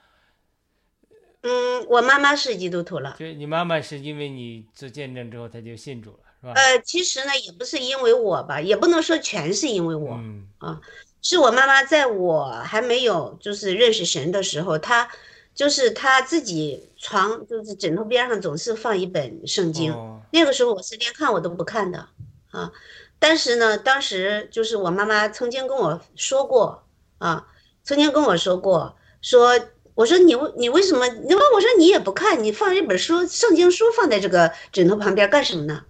[1.43, 3.15] 嗯，我妈妈是基督徒了。
[3.17, 6.19] 就你妈妈是因为你做见证之后，她就信主了。
[6.39, 10.19] 是吧呃，其实呢，也不是因为我吧，也不能说全是因为我
[10.57, 10.81] 啊，
[11.21, 15.07] 是我妈妈在我还没有就是认识神的时候，她
[15.53, 19.93] 就是她自己床就是枕头边上总是放一本圣经，
[20.31, 22.07] 那个时候我是连看我都不看的
[22.51, 22.71] 啊，
[23.19, 26.87] 但是呢，当时就是我妈妈曾经跟我说过
[27.17, 27.47] 啊，
[27.83, 29.59] 曾经跟我说过，说
[29.95, 31.07] 我说你为你为什么？
[31.07, 35.85] 你问我说你也不看，你放一本书圣经书放在这个枕头旁边干什么呢？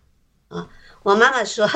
[0.48, 0.70] 啊，
[1.04, 1.68] 我妈妈说，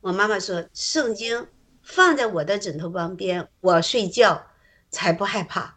[0.00, 1.48] 我妈妈说，圣经
[1.82, 4.46] 放在我的枕头旁边，我睡觉
[4.90, 5.76] 才不害怕，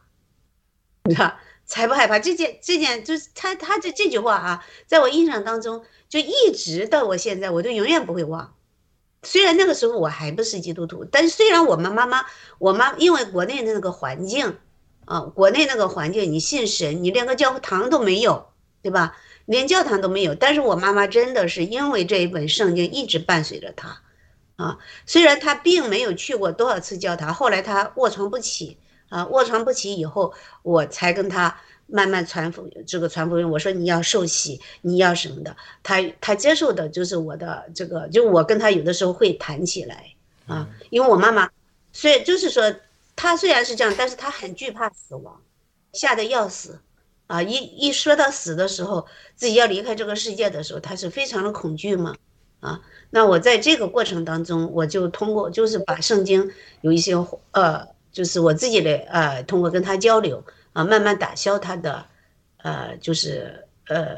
[1.05, 2.19] 你知道，才不害怕。
[2.19, 8.56] 这件这件就是他他这这句话啊，在我印象当中，就一直到我现在，我都永远不会忘。
[9.23, 12.26] 虽然那个时候我还不是基督徒，但是虽然我们妈妈，
[12.60, 14.58] 我妈因为国内的那个环境，
[15.06, 18.47] 啊，国内那个环境，你信神，你连个教堂都没有，
[18.82, 19.15] 对吧？
[19.45, 24.02] 连教堂都没有，但是我妈妈真的是因为这一本圣经一直伴随着她，
[24.56, 28.78] 啊，虽然她并没有去过多少次教堂，后来她卧床不起，
[29.13, 33.47] 啊，卧床不起以后，我才跟他慢慢传福这个传福音。
[33.47, 40.15] 我说你要受洗，你要什么的，他他接受的就是我的这个，就我跟他有的时候会谈起来，
[40.47, 41.47] 啊，因为我妈妈
[41.91, 42.73] 所以就是说，
[43.15, 45.39] 她虽然是这样，但是她很惧怕死亡，
[45.91, 46.80] 吓得要死
[47.28, 47.43] 啊！
[47.43, 52.15] 一一说到死的时候，自己要离开这个世界的时候，他是非常的恐惧嘛
[52.62, 52.82] 啊。
[53.12, 57.13] 那我在这个过程当中，我就通过就是把圣经有一些
[57.52, 62.06] 呃，就是我自己的呃，通过跟他交流啊，慢慢打消他的
[62.58, 64.17] 呃，就是呃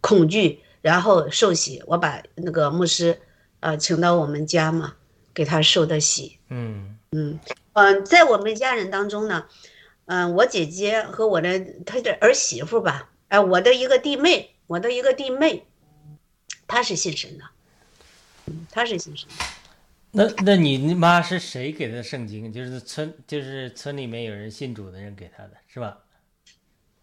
[0.00, 1.82] 恐惧，然后受洗。
[1.86, 3.18] 我把那个牧师
[3.60, 4.94] 呃请到我们家嘛，
[5.32, 6.38] 给他受的洗。
[6.50, 7.40] 嗯嗯
[7.72, 9.46] 嗯，在我们家人当中呢，
[10.04, 15.66] 嗯，我姐姐和我的她的儿媳妇吧，哎，我的一个弟妹，我的一个弟妹，
[16.66, 17.44] 她是信神的。
[18.70, 19.26] 她是信神。
[20.14, 22.52] 那那你妈是谁给的圣经？
[22.52, 25.98] 就是村就是村里面有人信主的人给他的是吧？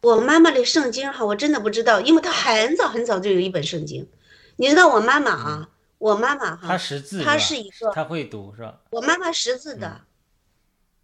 [0.01, 4.07] 我妈妈的圣经哈，我真的不知道，因为她很早很早就有一本圣经。
[4.55, 8.79] 你知道我妈妈啊，我妈妈哈，她识字，她是一个，她会读是吧？
[8.91, 10.01] 我妈妈识字的，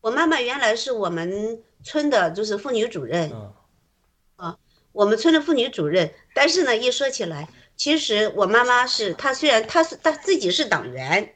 [0.02, 3.32] 我妈妈原来是我们村的，就是妇女主任。
[4.38, 4.58] 啊，
[4.91, 7.50] 我们村的妇女主任，但是呢，一说起来。
[7.76, 11.35] 其实我妈妈是她，虽然她是她自己是党员，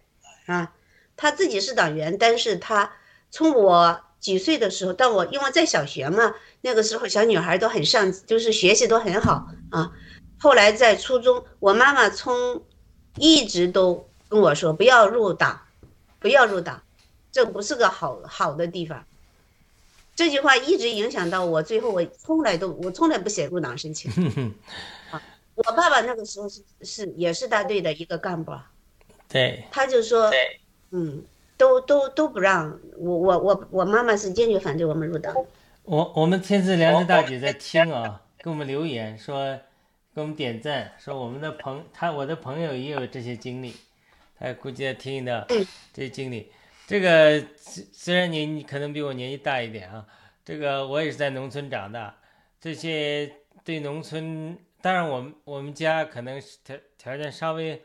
[0.49, 0.73] 啊，
[1.15, 2.91] 他自己是党员，但是他
[3.29, 9.91] 从我几岁的时候，到我因为在小学嘛，那个时候小女孩都很上，就是学习都很好啊。
[10.39, 12.63] 后来在初中，我妈妈从
[13.17, 15.61] 一直都跟我说不要入党，
[16.19, 16.81] 不要入党，
[17.31, 19.05] 这不是个好好的地方。
[20.15, 24.11] 这句话一直影响到我，最后我从来都我从来不写入党申请。
[25.55, 28.51] 我爸爸那个时候是是也是大队的一个干部，
[29.29, 30.31] 对，他就说，
[30.89, 31.23] 嗯，
[31.55, 35.35] 都都都不让我我我我妈妈是坚决反对我们入党。
[35.83, 39.55] 我我们天赐良知大姐在听啊， 给我们留言说，
[40.13, 43.75] 给我们点赞，说我们的朋他我的朋友也有这些经历，
[44.39, 45.45] 他估计在听的
[45.93, 46.51] 这些经历。
[46.87, 50.05] 这个虽虽然您可能比我年纪大一点啊，
[50.43, 52.17] 这个我也是在农村长大，
[52.59, 53.31] 这些
[53.63, 54.57] 对农村。
[54.81, 57.83] 当然，我们我们家可能条条件稍微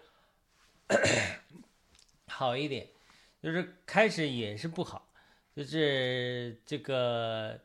[2.27, 2.88] 好一点，
[3.42, 5.09] 就是开始也是不好，
[5.55, 7.61] 就是这个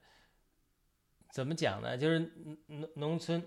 [1.30, 1.98] 怎么讲呢？
[1.98, 2.20] 就是
[2.68, 3.44] 农农村，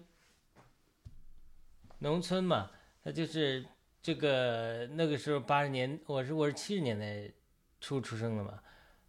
[1.99, 2.71] 农村嘛，
[3.05, 3.65] 它就是
[4.03, 7.33] 这个那个时候八十年，我是我是七十年代
[7.81, 8.63] 初出生的嘛，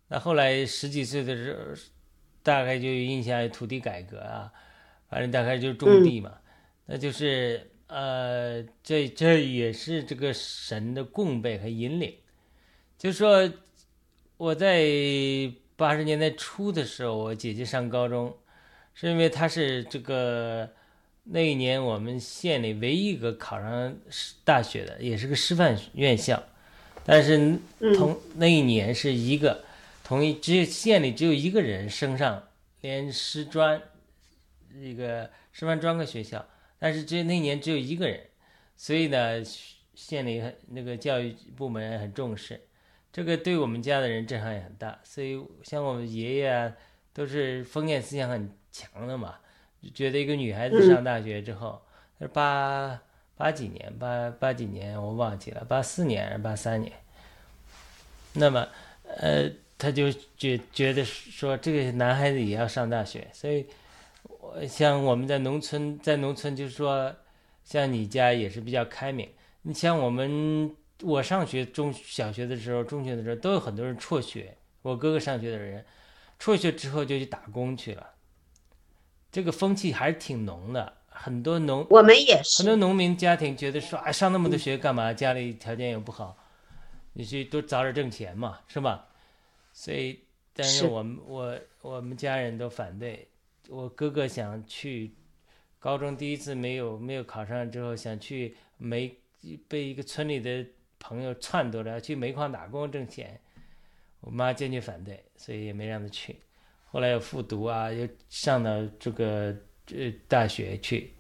[0.08, 1.82] 那后来十几岁的时候，
[2.41, 4.54] 大概就有印象土地改革啊，
[5.10, 6.39] 反正大概就是种地嘛。
[6.86, 12.15] 那就是呃，这这也是这个神的供备和引领。
[12.97, 13.53] 就说
[14.38, 14.84] 我在
[15.75, 18.36] 八十年代初的时候，我姐姐上高中，
[18.95, 20.67] 是因为她是这个
[21.25, 23.95] 那一年我们县里唯一一个考上
[24.43, 26.41] 大学的，也是个师范院校。
[27.06, 27.60] 但是
[27.95, 29.63] 同那一年是一个
[30.03, 32.41] 同一只有县里只有一个人升上
[32.82, 33.79] 连师专
[34.82, 36.43] 一个师范专科学校。
[36.84, 38.19] 但是这那年只有一个人，
[38.76, 39.41] 所以呢，
[39.96, 42.60] 县里那个教育部门很重视，
[43.10, 45.00] 这个对我们家的人震撼也很大。
[45.02, 46.76] 所以像我们爷爷啊，
[47.13, 49.36] 都是封建思想很强的嘛，
[49.82, 51.82] 就觉得一个女孩子上大学之后，
[52.19, 53.02] 是八
[53.38, 56.91] 八几年，八八几年我忘记了，八四年还是八三年。
[58.34, 58.67] 那么，
[59.06, 63.65] 呃，他就觉觉得说这个男孩子也要上大学，所以。
[64.67, 67.13] 像我们在农村，在农村就是说，
[67.63, 69.29] 像你家也是比较开明。
[69.63, 74.55] 你像我们，我上学中小学的时候，中学的时候都有很多人辍学。
[74.81, 75.83] 我哥哥上学的人，
[76.38, 78.09] 辍学之后就去打工去了。
[79.31, 85.13] 这个风气还是挺浓的，很多农我们也是很多农民家庭觉得说，哎，上那么多学干嘛？
[85.13, 86.38] 家里条件又不好，
[87.13, 89.07] 你去多早点挣钱嘛，是吧？
[89.71, 90.19] 所以，
[90.53, 93.28] 但是我们我我们家人都反对。
[93.70, 95.14] 我哥哥想去
[95.80, 99.18] 高中，第一次没有没有考上之后，想去煤
[99.68, 100.66] 被一个村里的
[100.99, 103.39] 朋友撺掇着去煤矿打工挣钱。
[104.22, 106.38] 我妈坚决反对，所以也没让他去。
[106.86, 109.53] 后来又复读啊，又上到这个
[109.88, 111.14] 呃大学去。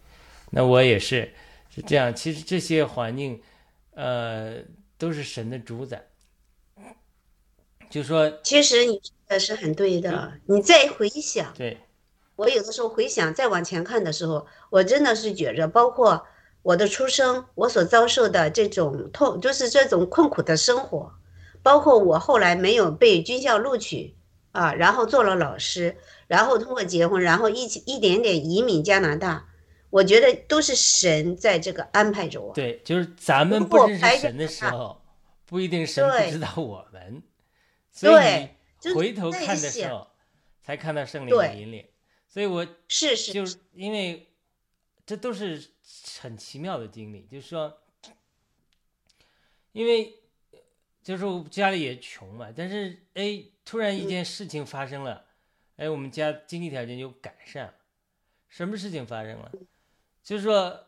[0.49, 1.33] 那我也是
[1.69, 2.15] 是这样。
[2.15, 3.41] 其实这些环境，
[3.91, 4.63] 呃，
[4.97, 6.01] 都是神的主宰。
[7.89, 10.39] 就说，其实你说的是很对的。
[10.45, 11.77] 你再回想，对。
[12.43, 16.25] 我有的时候回想，再往前看的时候，我真的是觉着，包括
[16.61, 21.13] 我的出生，我所遭受的这种痛，就是这种困苦的生活，
[21.61, 24.15] 包括我后来没有被军校录取
[24.51, 25.95] 啊，然后做了老师，
[26.27, 29.47] 然后通过结婚，然后一起一点点移民加拿大，
[29.89, 32.53] 我觉得都是神在这个安排着我。
[32.53, 35.01] 对，就是咱们不认识神的时候，
[35.45, 37.23] 不一定神不知道我们。
[37.91, 38.49] 所以
[38.93, 40.07] 回头在看的时想候，
[40.61, 41.85] 才看到圣灵的对引领。
[42.33, 44.27] 所以我是是就是因为
[45.05, 45.63] 这都是
[46.19, 47.77] 很奇妙的经历，就是说，
[49.71, 50.15] 因为
[51.03, 55.25] 就是我家里也穷嘛，但是哎，突然一件事情发生了，
[55.75, 57.75] 哎，我们家经济条件就改善了。
[58.49, 59.51] 什么事情发生了？
[60.23, 60.87] 就是说，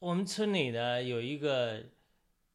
[0.00, 1.84] 我们村里的有一个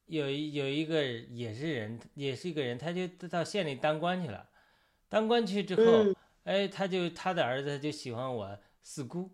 [0.08, 4.50] 有一有一个也是人，也是一个人，他就到县里当官去了。
[5.08, 6.16] 当官去之后，嗯
[6.46, 9.30] 哎，他就他的儿子就喜欢我四姑，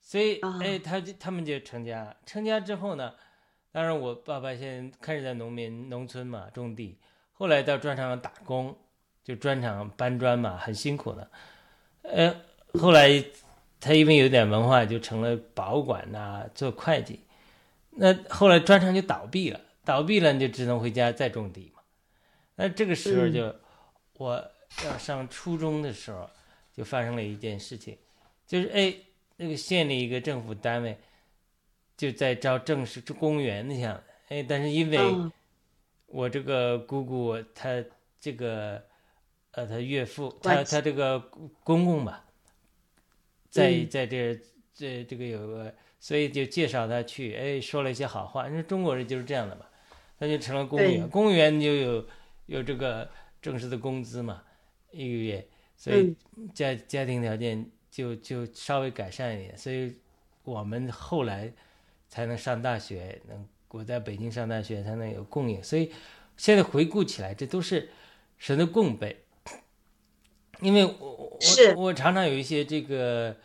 [0.00, 2.16] 所以啊哎，他就他们就成家了。
[2.26, 3.14] 成家之后呢，
[3.72, 6.98] 当然我爸爸现在开始在农民农村嘛种地，
[7.32, 8.76] 后来到砖厂打工，
[9.22, 11.30] 就砖厂搬砖嘛，很辛苦的。
[12.02, 12.34] 呃，
[12.74, 13.24] 后来
[13.80, 17.20] 他因为有点文化，就成了保管呐、做会计。
[17.90, 21.82] 那后来砖厂就倒闭了，倒闭了你就只能回家再种地嘛。
[22.56, 23.54] 那这个时候嗯就、
[24.18, 24.50] 我
[24.84, 26.28] 要上初中的时候，
[26.72, 27.96] 就发生了一件事情，
[28.46, 28.94] 就是哎，
[29.36, 30.98] 那个县里一个政府单位
[31.96, 35.32] 就在招正式公务员那样的，哎，但是因为嗯。
[36.06, 37.84] 我这个姑姑她
[38.20, 38.80] 这个
[39.50, 41.18] 呃她岳父她她这个
[41.64, 42.24] 公公吧，
[43.50, 43.88] 在嗯。
[43.88, 44.40] 在这
[44.72, 48.48] 这这个有个，所以就介绍他去，哎，说了一些好话。
[48.48, 49.66] 因为中国人就是这样的嘛，
[50.16, 52.06] 他就成了公务员，公务员你就有
[52.46, 53.10] 有这个
[53.42, 54.44] 正式的工资嘛，
[54.94, 56.48] 一个月，所以嗯。
[56.54, 59.94] 家家庭条件就就稍微改善一点，所以
[60.42, 61.52] 我们后来
[62.08, 65.92] 才能上大学，能我在北京上大学才能有供应，所以
[66.36, 67.90] 现在回顾起来，这都是
[68.38, 69.24] 神的供备。
[70.60, 71.74] 因为我我是。
[71.76, 73.36] 我常常有一些这个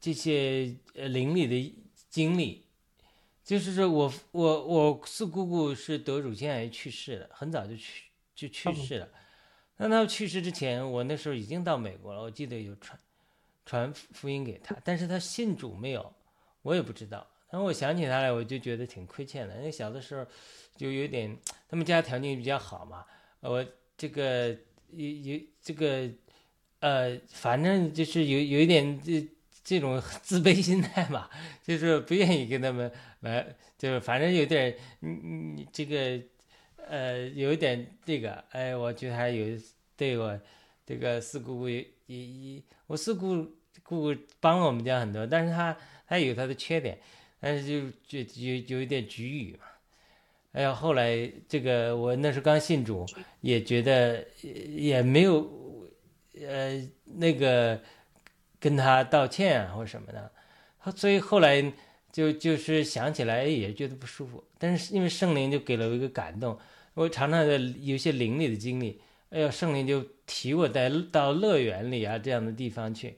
[0.00, 1.74] 这些呃邻里的
[2.08, 2.64] 经历，
[3.44, 8.04] 就是说我我我四姑姑是得乳腺癌去世的，很早就去
[8.34, 9.08] 就去世了。
[9.78, 12.98] 那他去世之前，我那时候已经到美国了，我记得有传
[13.64, 16.12] 传福音给他，但是他信主没有，
[16.62, 17.26] 我也不知道。
[17.50, 19.56] 然后我想起他来，我就觉得挺亏欠的。
[19.56, 20.26] 因为小的时候
[20.76, 21.36] 就有点，
[21.68, 23.04] 他们家条件比较好嘛，
[23.40, 23.64] 我
[23.96, 24.48] 这个
[24.90, 26.10] 有有这个
[26.80, 29.26] 呃，反正就是有有一点这
[29.62, 31.28] 这种自卑心态嘛，
[31.62, 33.46] 就是不愿意跟他们来，
[33.78, 36.20] 就是反正有点嗯嗯这个
[36.88, 39.58] 呃有一点这个哎，我觉得还有
[39.96, 40.38] 对我
[40.84, 43.44] 这个四姑姑也也，我四姑
[43.82, 45.76] 姑姑帮了我们家很多，但是她
[46.06, 46.98] 她有她的缺点，
[47.40, 49.64] 但是就就有有一点局语嘛。
[50.52, 53.04] 哎呀，后来这个我那时候刚信主，
[53.42, 55.86] 也觉得也没有
[56.40, 57.78] 呃那个
[58.58, 60.32] 跟他道歉啊或什么的，
[60.96, 61.60] 所以后来
[62.10, 66.58] 就就是想起来也觉得不舒服，但是因为圣灵就给了我一个感动，
[66.96, 73.16] 我常常的有些灵里的经历，哎呦圣灵就提我带到乐园里啊这样的地方去，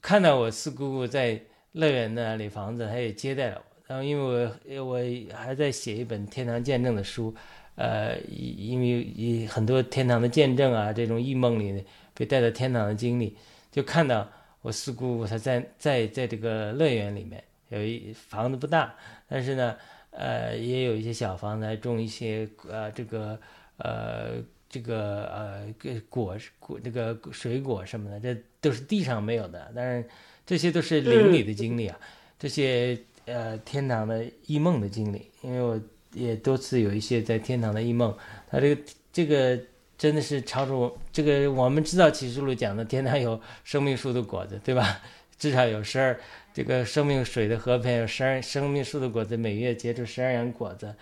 [0.00, 3.64] 看到我四姑姑在乐园那里房子，他也接待了我。
[3.86, 4.98] 然后因为我我
[5.32, 7.32] 还在写一本天堂见证的书，
[7.76, 13.36] 呃，因为以很多天堂的见证啊，这种异梦里被带到天堂的经历，
[13.70, 14.28] 就看到
[14.60, 18.92] 我四姑姑她在在在这个乐园里面有一房子不大，
[19.28, 19.76] 但是呢，
[20.12, 23.38] 呃，也有一些小房子，还种一些呃这个
[23.76, 25.66] 呃这个呃
[26.08, 30.08] 果果这个水果什么的，这都是地上没有的，但是
[30.46, 31.98] 这些都是灵里的经历啊，
[32.38, 32.96] 这些。
[33.24, 35.80] 呃，天堂的异梦的经历，因为我
[36.12, 38.12] 也多次有一些在天堂的异梦，
[38.50, 38.82] 它这个
[39.12, 39.56] 这个
[39.96, 45.00] 真的是超出我这个我们知道启示录讲的天堂有生命树的果子，对吧？
[45.42, 46.16] 至少有十二
[46.54, 50.94] 这个生命水的河边有十二生命树的果子，每月结出十二样果子，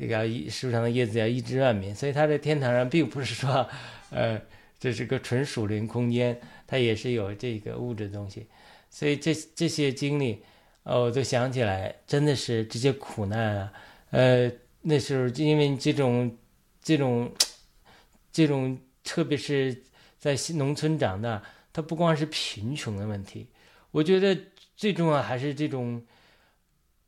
[0.00, 3.68] 这个树上的叶子要一枝万民，所以它在天堂上并不是说，
[4.08, 4.40] 呃，
[4.80, 8.46] 这是个纯属灵空间，它也是有这个物质东西，
[8.88, 10.42] 所以这这些经历。
[10.84, 13.72] 哦，我都想起来，真的是这些苦难啊，
[14.10, 14.50] 呃，
[14.80, 16.34] 那时候因为这种、
[16.80, 17.30] 这种、
[18.32, 19.82] 这种，特别是
[20.16, 23.48] 在农村长大，它不光是贫穷的问题，
[23.96, 24.38] 我觉得
[24.76, 26.04] 最重要还是这种。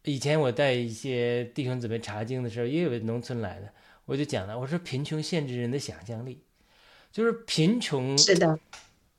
[0.05, 3.71] 以前我带一些弟兄姊妹查经的时候，也有农村来的，
[4.07, 6.41] 我就讲了，我说贫穷限制人的想象力，
[7.13, 8.59] 就是贫穷是的，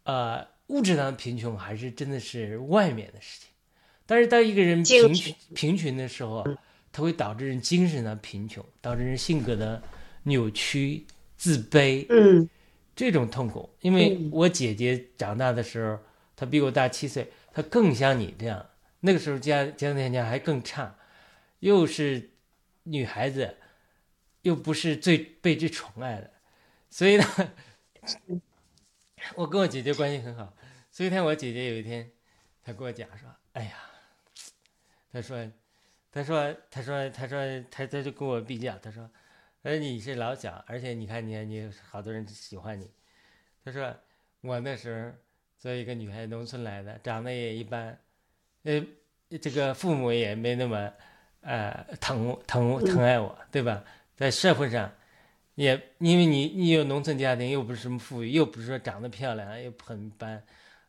[0.03, 3.49] 呃，物质上的贫穷还是真的是外面的事情。
[4.07, 6.51] 但是当一个人贫穷贫穷的时候啊，
[6.91, 9.79] 它会导致人精神上贫穷，导致人性格的
[10.23, 11.05] 扭曲、
[11.37, 12.49] 自卑，嗯
[12.95, 13.69] 这种痛苦。
[13.81, 15.99] 因为嗯我姐姐长大的时候，
[16.35, 17.29] 她比我大七岁，
[17.63, 18.69] 更像你这样。
[19.01, 20.97] 那个时候家家庭条件还更差，
[21.59, 22.31] 又是
[22.83, 23.57] 女孩子，
[24.41, 26.33] 又不是最被最宠爱的，
[26.89, 27.25] 所以呢，
[29.35, 30.53] 我跟我姐姐关系很好，
[30.91, 32.11] 所以呢，我姐姐有一天，
[32.63, 33.77] 她跟我讲说：“哎呀，
[35.11, 35.49] 她说，
[36.11, 39.09] 她说，她说，她说，她她就跟我比较，她说，
[39.63, 42.91] 她说你是老小，而且你看你看你好多人喜欢你。
[43.63, 43.95] 她说
[44.41, 45.11] 我那时候
[45.59, 47.95] 作为一个女孩，农村来的，长得也一般，
[48.63, 48.83] 呃，
[49.39, 50.91] 这个父母也没那么
[51.41, 53.83] 呃疼疼疼爱我，对吧？
[54.15, 54.91] 在社会上。”
[55.55, 60.41] 也因为你你有农村家庭，又不是什么富裕，又不是说长得漂亮，又很一般。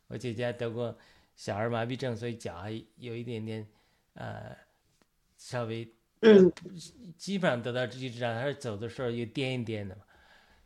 [0.07, 0.97] 我姐姐得过
[1.35, 3.67] 小儿麻痹症，所以脚还有一点点，
[4.13, 4.55] 呃，
[5.37, 5.85] 稍微，
[6.21, 6.49] 嗯，
[7.17, 10.03] 基本上得到肢体治疗，她是走的时候又颠一颠的嘛。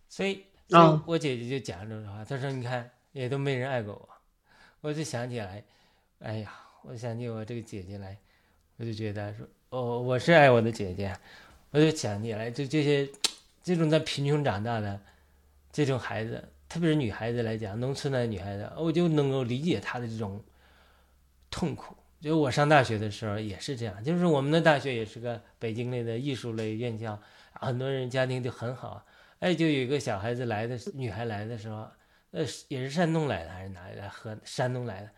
[0.08, 4.10] 所以，哦我姐姐就讲这种话，她说：“你看，也都没人爱过我。”
[4.82, 5.64] 我就想起来，
[6.20, 6.54] 哎呀，
[6.84, 8.18] 我想起我这个姐姐来，
[8.78, 11.16] 我就觉得说，哦，我是爱我的姐姐，
[11.72, 13.10] 我就想起来，就这些。
[13.64, 15.02] 这种在贫穷长大的
[15.72, 20.40] 这种孩子，特别是女孩子来讲，农村的女孩子，我就能够理解她的这种
[21.50, 21.98] 痛苦。
[22.22, 27.20] 就我上大学的时候也是这样，就是我们的大学也是个北京类的艺术类院校，
[27.54, 29.04] 很多人家庭就很好。
[29.40, 31.90] 哎，就有一个小孩子来的女孩来的时候，
[32.36, 34.10] 呃，也是山东来的还是哪里来？
[34.10, 35.10] 河山东来的，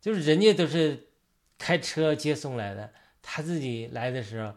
[0.00, 1.08] 就是人家都是
[1.56, 4.52] 开车接送来的，他自己来的时候。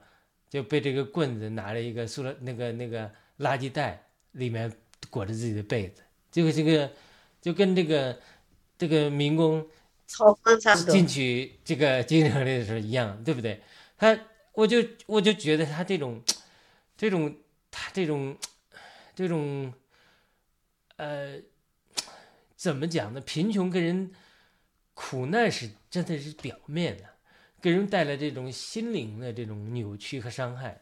[0.47, 4.01] 就被这个棍子拿着一个塑料那个那个垃圾袋，
[4.33, 4.71] 里面
[5.09, 6.89] 裹着自己的被子，结果这个
[7.41, 8.17] 就跟这个
[8.77, 9.67] 这个民工
[10.07, 10.55] 差不多
[10.89, 13.59] 进去这个精神类的时候一样，对不对？
[13.97, 14.17] 他
[14.53, 14.77] 我就
[15.07, 16.23] 我就觉得他这种
[16.95, 17.35] 这种
[17.69, 18.37] 他这种
[19.13, 19.73] 这种
[20.95, 21.37] 呃
[22.65, 23.21] 怎么讲呢？
[23.21, 24.11] 贫穷跟人
[24.95, 27.03] 苦难是真的是表面的。
[27.61, 30.81] 给人带来这种心灵的这种扭曲和伤害，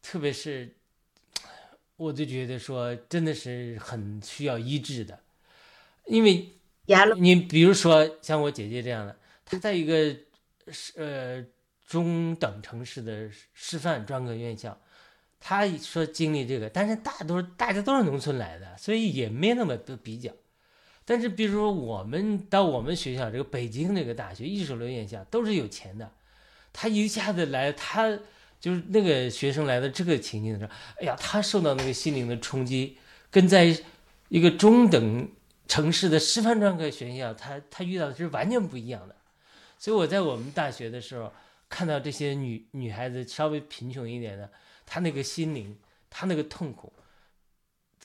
[0.00, 0.74] 特别是，
[1.96, 5.20] 我就觉得说真的是很需要医治的，
[6.06, 6.54] 因为
[7.20, 9.14] 你比如说像我姐姐这样的，
[9.44, 10.16] 她在一个
[10.96, 11.44] 呃
[11.86, 14.80] 中等城市的师范专科院校，
[15.38, 20.32] 她说经历这个，但是大多大家都是农村来的，所以也没那么多比较。
[21.10, 26.12] 但是，比如说，我们到我们学校这个北京这个大学艺术类院校都是有钱的，
[26.70, 28.10] 他一下子来，他
[28.60, 32.98] 就是那个学生来到这个情境的时候，哎呀，他受到那个心灵的冲击，
[33.30, 33.74] 跟在
[34.28, 35.26] 一个中等
[35.66, 39.16] 城市的师范专科学校，他他遇到的是完全不一样的。
[39.78, 41.32] 所以我在我们大学的时候
[41.70, 44.50] 看到这些女女孩子稍微贫穷一点的，
[44.84, 45.74] 她那个心灵，
[46.10, 46.92] 她那个痛苦。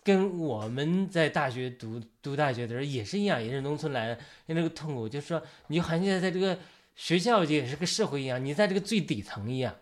[0.03, 6.57] 跟我们在大学读读大学的时候也是一样，也是农村来的，那个痛苦，就是说，你好像现在在这个
[6.95, 9.73] 学校也是个社会一样，你在这个最底层一样。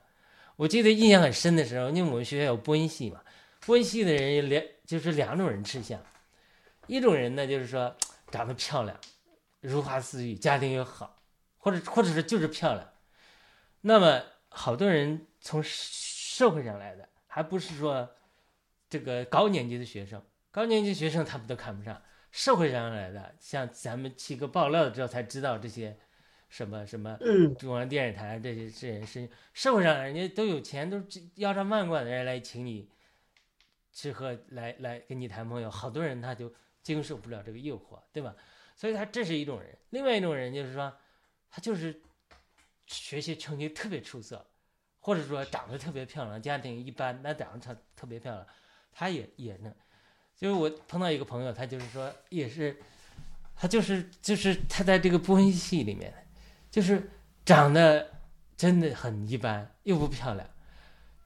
[0.56, 3.20] 我记得印象很深的时候，因为我们学校有播音系嘛，
[3.66, 6.00] 播音系的人两就是两种人吃相，
[6.86, 7.96] 一种人呢就是说
[8.30, 8.96] 长得漂亮，
[9.62, 11.16] 如花似玉，家庭又好，
[11.58, 12.88] 或者或者是就是漂亮。
[13.82, 18.08] 那么好多人从社会上来的，还不是说。
[18.92, 20.22] 这个高年级的学生，
[20.52, 22.00] 高年级学生他们都看不上。
[22.30, 25.98] 社会上来的，像咱们七哥爆料了之后才知道这些，
[26.50, 32.90] 什么什么，嗯，中央电视台这些这些是社会上人家都有钱，都是腰缠万贯的人来请你
[33.94, 35.72] 吃喝，来来跟你谈朋友。
[35.72, 38.36] 好多人他就经受不了这个诱惑，对吧？
[38.76, 39.78] 所以他这是一种人。
[39.92, 40.94] 另外一种人就是说，
[41.50, 42.02] 他就是
[42.88, 44.46] 学习成绩特别出色，
[45.00, 48.46] 或者说长得特别漂亮，家庭一般，那长得特特别漂亮。
[48.94, 49.74] 他也也呢，
[50.36, 52.78] 就是我碰到一个朋友，他就是说也是，
[53.56, 56.14] 他就是就是他在这个播音系里面，
[56.70, 57.10] 就是
[57.46, 58.12] 长得
[58.56, 60.48] 真的很一般，又不漂亮，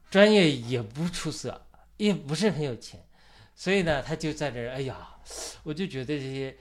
[0.09, 1.66] 专业也不出色，
[1.97, 3.03] 也不是很有钱，
[3.55, 5.18] 所以呢，他就在这儿，哎呀，
[5.63, 6.55] 我就觉得这些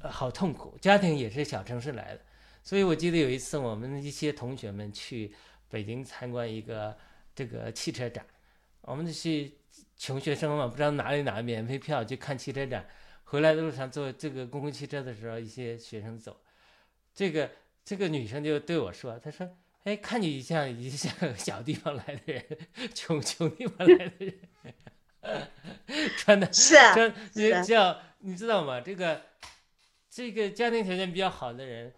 [0.00, 0.76] 好痛苦。
[0.80, 2.20] 家庭也是小城市来的，
[2.62, 5.34] 所以我记得有一次我们一些同学们去
[5.68, 6.96] 北京参观一个
[7.34, 8.26] 这个汽车展，
[8.80, 9.54] 我们去。
[9.96, 12.86] 穷学生嘛，不知道哪里拿免费票去看汽车展，
[13.24, 16.36] 回来的路上坐这个公共汽车的时候，一些学生走，
[17.14, 17.50] 这个
[17.84, 19.48] 这个女生就对我说：“她说，
[19.84, 22.44] 哎，看你像一像小地方来的人，
[22.92, 25.48] 穷穷地方来的人，
[26.18, 26.74] 穿的是
[27.34, 28.80] 你叫你知道吗？
[28.80, 29.22] 这个
[30.10, 31.94] 这个家庭条件比较好的人，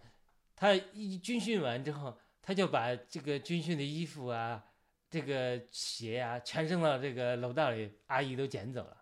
[0.55, 4.63] 他一军训完之后，他就把这个军训的衣服啊。”
[5.09, 8.97] 这个鞋呀，全扔到这个楼道里，阿姨都捡走了。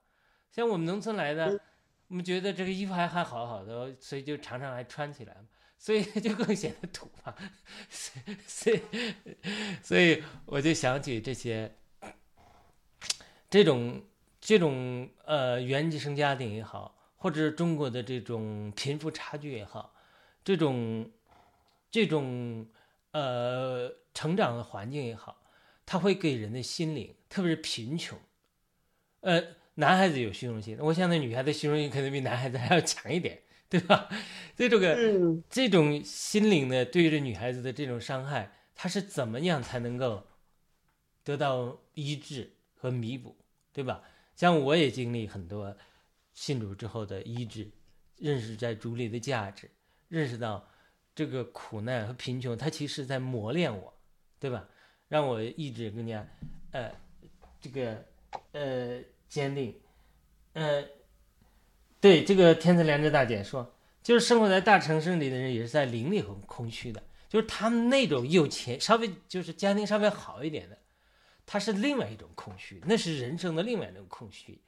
[0.51, 1.59] 像我们农村来的，
[2.07, 5.35] 我们觉得这个衣服还还好好的，所以就常常还穿起来
[5.77, 7.35] 所以 就更显得土嘛。
[7.89, 8.81] 所以，
[9.83, 11.75] 所以我就想起这些，
[13.49, 14.01] 这种
[14.39, 19.93] 这种呃原生家庭也好，或者是中国的这种贫富差距也好，
[20.43, 21.11] 这种
[21.91, 22.67] 这种
[23.11, 25.37] 呃成长的环境也好，
[25.85, 28.17] 它会给人的心灵，特别是贫穷，
[29.21, 29.41] 呃，
[29.75, 34.09] 男孩子有虚荣心，我想那女孩子虚荣心可能比男孩子还要强一点， 对吧？
[34.55, 40.25] 这这个嗯这种心灵呢对于这女孩子的这种伤害，它是怎么样才能够
[41.23, 43.35] 得到医治和弥补，
[43.73, 44.01] 对吧？
[44.35, 45.77] 像我也经历很多
[46.33, 47.69] 信主之后的医治，
[48.17, 49.69] 认识在主里的价值，
[50.07, 50.67] 认识到
[51.13, 53.93] 这个苦难和贫穷，它其实在磨练我，
[54.39, 54.67] 对吧？
[55.15, 56.27] 让我意志更加
[56.71, 56.91] 呃
[57.61, 58.05] 这个
[58.51, 58.99] 呃
[59.29, 59.73] 坚定，
[60.51, 60.83] 呃，
[62.01, 70.77] 对这个天赐良知大姐说，就是生活在大城市里的人也是在灵里很空虚的，就是他们那种有钱稍微就是家庭稍微好一点的。
[71.45, 74.59] 他是另外一种空虚，那是人生的另外一种空虚。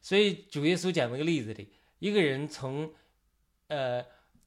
[0.00, 2.90] 所以主耶稣讲那个例子里，一个人从，
[3.66, 4.02] 呃，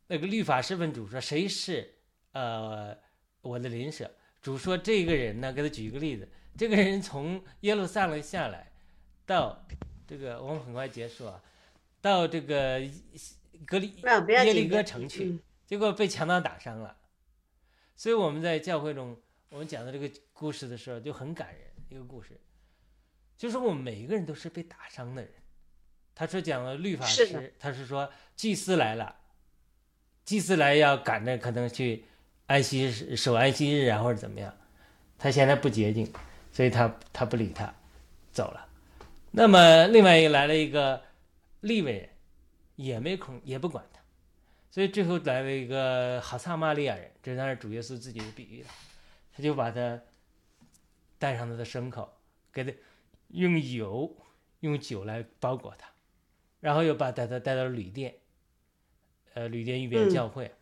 [0.08, 1.94] 那个律法师问主说谁是
[2.32, 2.98] 呃
[3.42, 4.10] 我的邻舍？
[4.44, 6.28] 主说这个人呢，给他举一个例子，
[6.58, 8.72] 这个人从耶路撒冷下来，
[9.26, 9.66] 到
[10.06, 11.42] 这个我们很快结束啊，
[12.02, 12.82] 到这个
[13.66, 13.96] 格里
[14.28, 16.98] 耶利哥城去，结果被强盗打伤了。
[17.96, 19.18] 所以我们在教会中，
[19.50, 21.62] 我们讲的这个故事的时候就很感人。
[21.90, 22.38] 一个故事，
[23.38, 25.32] 就是我们每一个人都是被打伤的人。
[26.16, 29.16] 他说讲了律法师，他是说祭司来了，
[30.26, 32.04] 祭司来要赶着可能去
[32.46, 34.54] 安息日守安息日啊，或者怎么样，
[35.18, 36.12] 他现在不洁净，
[36.52, 37.74] 所以他他不理他，
[38.32, 38.68] 走了。
[39.32, 41.02] 那么另外一个来了一个
[41.62, 42.10] 利未人，
[42.76, 44.00] 也没空，也不管他，
[44.70, 48.70] 所以最后来了一个哈撒玛利亚人，这当然主耶稣自己的比喻了，
[49.36, 50.00] 他就把他
[51.18, 52.14] 带上他的牲口，
[52.52, 52.72] 给他
[53.30, 54.16] 用油、
[54.60, 55.88] 用酒来包裹他，
[56.60, 58.14] 然后又把带他带到旅店，
[59.34, 60.54] 呃，旅店预备教会，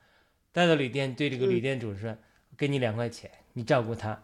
[0.52, 2.18] 带到旅店对这个旅店主说
[2.58, 4.24] ：“给你两块钱，你照顾他，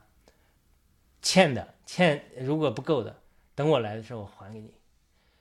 [1.22, 3.22] 欠的欠如果不够的，
[3.56, 4.74] 等我来的时候我还给你。”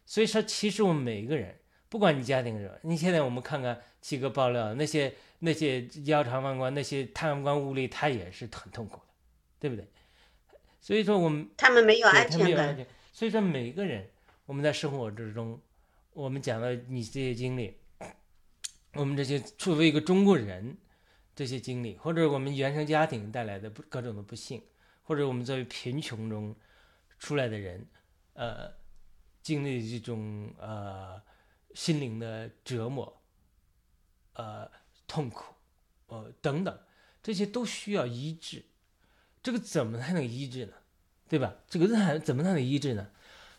[0.06, 1.58] 所以说，其实我们每一个人，
[1.88, 9.12] 不管你家庭是什么，你现在我们看看七哥爆料那些那些腰缠万贯那些贪官污吏，他也是很痛苦的，
[9.58, 9.84] 对不对？
[10.80, 12.86] 所以说我们他们没有对安全感，他没有安全。
[13.12, 14.08] 所以说每个人，
[14.44, 15.60] 我们在生活之中，
[16.12, 17.76] 我们讲了你这些经历，
[18.94, 20.76] 我们这些作为一个中国人，
[21.34, 24.62] 这些经历，或者我们原生家庭带来的不各种的不幸，
[25.02, 26.54] 或者我们作为贫穷中
[27.18, 27.86] 出来的人，
[28.34, 28.72] 呃，
[29.42, 31.20] 经历这种呃
[31.74, 33.22] 心灵的折磨，
[34.32, 34.70] 呃
[35.06, 35.54] 痛苦，
[36.06, 36.78] 呃等等，
[37.22, 38.64] 这些都需要医治。
[39.42, 40.72] 这个怎么才能医治呢？
[41.28, 41.54] 对吧？
[41.68, 43.10] 这个怎怎么才能医治呢？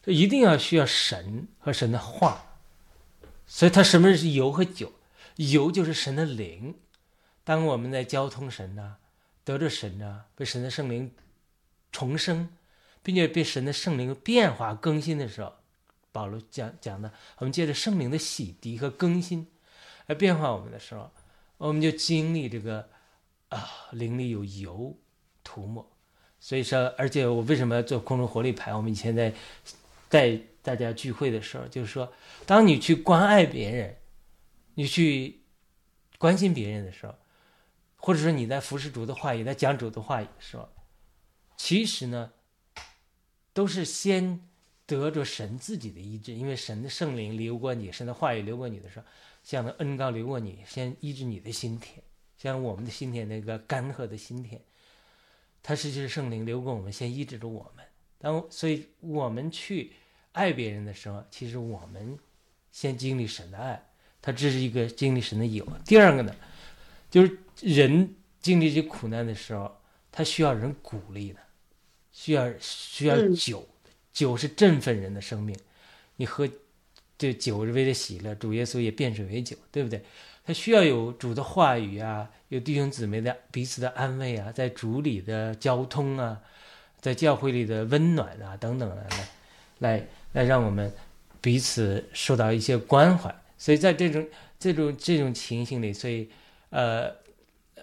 [0.01, 2.59] 这一定要需要神和神的话。
[3.45, 4.91] 所以，它什么是油和酒？
[5.37, 6.75] 油就是神的灵。
[7.43, 8.97] 当我们在交通神呐、
[9.43, 11.11] 得着神呐、被神的圣灵
[11.91, 12.49] 重生，
[13.01, 15.53] 并且被神的圣灵变化更新的时候，
[16.11, 19.47] 保罗讲讲的，我们借着圣灵的洗涤和更新
[20.07, 21.09] 来变化我们的时候，
[21.57, 22.89] 我们就经历这个
[23.49, 24.97] 啊，灵里有油
[25.43, 25.89] 涂抹。
[26.39, 28.73] 所以说，而且我为什么要做空中活力牌？
[28.75, 29.33] 我们以前在
[30.09, 32.11] 带大家聚会的时候，就是说，
[32.45, 33.95] 当你去关爱别人，
[34.77, 35.41] 你去
[36.19, 37.15] 关心别人的时候，
[37.95, 40.69] 或者说你在服侍主的话语，在讲主的话语的时候，
[41.57, 42.31] 其实呢，
[43.53, 44.47] 都是先
[44.85, 49.05] 得着神自己的医治，因为神的圣灵流过你，神的话语流过你的时候，
[49.43, 52.03] 像那恩膏流过你，先医治你的心田，
[52.37, 54.61] 像我们的心田那个干涸的心田。
[55.63, 57.83] 它实际是圣灵流过我们，先医治着我们。
[58.19, 59.93] 当所以我们去
[60.33, 62.19] 爱别人的时候，其实我们
[62.71, 63.83] 先经历神的爱，
[64.21, 65.65] 它这是一个经历神的有。
[65.85, 66.35] 第二个呢，
[67.09, 69.71] 就是人经历这苦难的时候，
[70.11, 71.39] 他需要人鼓励的，
[72.11, 73.67] 需要需要嗯酒，
[74.11, 75.55] 酒是振奋人的生命。
[76.17, 76.47] 你喝
[77.17, 80.03] 这酒是为了喜乐，主耶稣也变水为酒，对不对？
[80.43, 86.41] 他需要有主的话语啊，有弟兄姊妹的彼此的安慰啊，在主里的交通啊，
[87.01, 89.29] 在教会里的温暖啊等等的来，
[89.79, 90.93] 来来让我们
[91.41, 93.35] 彼此受到一些关怀。
[93.57, 94.27] 所以在这种
[94.59, 96.29] 这种这种情形里，所以
[96.69, 97.11] 呃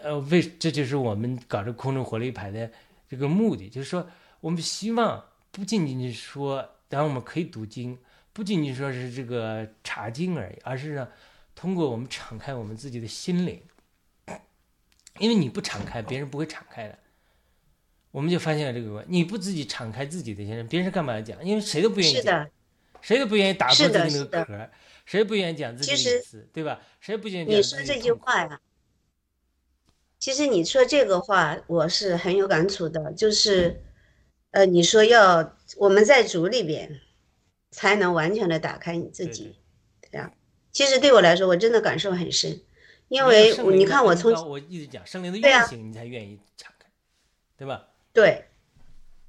[0.02, 2.70] 呃为这就是我们搞这空中火力牌的
[3.08, 4.08] 这个目的，就是说
[4.40, 7.98] 我们希望不仅仅是说，当然我们可以读经，
[8.32, 11.08] 不仅仅说是这个查经而已，而是呢。
[11.56, 13.62] 通过我们敞开我们自己的心灵，
[15.20, 16.98] 因为你不敞开，别人不会敞开的。
[18.10, 21.42] 我们就发现了这个问题：你不自己敞开自己的心灵，别人干嘛讲？
[21.44, 22.44] 因为谁都不愿意讲，
[23.00, 24.70] 谁都不愿意打破自己那个壳，
[25.04, 26.80] 谁不愿意讲自己的隐私，对吧？
[27.00, 28.60] 谁不愿意你说这句话呀，
[30.18, 33.82] 其实你说这个话，我是很有感触的，就是，
[34.52, 37.00] 呃，你说要我们在主里边，
[37.70, 39.54] 才能完全的打开你自己
[40.00, 40.32] 对，这样。
[40.72, 42.62] 其实对我来说，我真的感受很深，
[43.08, 46.88] 因为你看我从我一直讲生灵的运行，你才愿意敞开，
[47.58, 47.88] 对吧？
[48.12, 48.46] 对，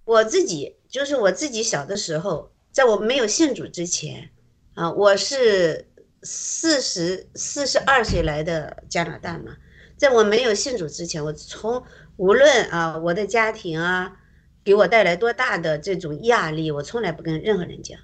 [0.06, 4.32] 我自己就是我自己小的时候，在我没有信主之前，
[4.76, 5.90] 啊，我是
[6.22, 9.56] 四十四十二岁来的加拿大嘛，
[9.98, 11.82] 在我没有信主之前，我从
[12.18, 14.18] 无论啊我的家庭啊
[14.66, 17.98] 给我带来多大的这种压力，我从来不跟任何人讲，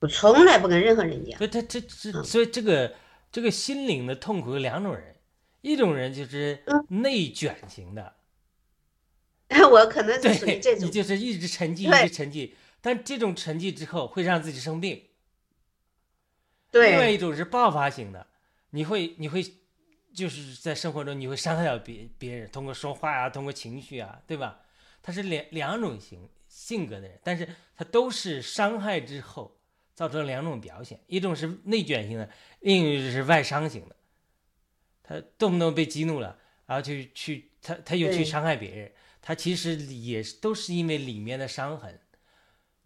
[0.00, 1.38] 我从来不跟任何人讲。
[1.38, 2.94] 所以他这这嗯所以这个
[3.32, 5.16] 这个心灵的痛苦有两种人，
[5.62, 8.12] 一种人就是嗯内卷型的，
[9.72, 12.52] 我可能就属于，这种，你就是一直沉寂，一直沉寂，
[12.82, 15.04] 但这种沉寂之后会让自己生病。
[16.82, 18.26] 另外一种是爆发型的，
[18.70, 19.44] 你会你会
[20.12, 24.60] 就是在生活中你会伤害到别别人，通过说话啊，通过情绪啊，对吧？
[25.02, 29.56] 他是两两种型性格的人，但是他都是伤害之后
[29.94, 33.96] 造成两种表现，一种是内卷型的，另一种是外伤型的。
[35.02, 42.00] 他动不动被激怒了，然后去去他他又去伤害别人，他其实也是都是因为里面的伤痕，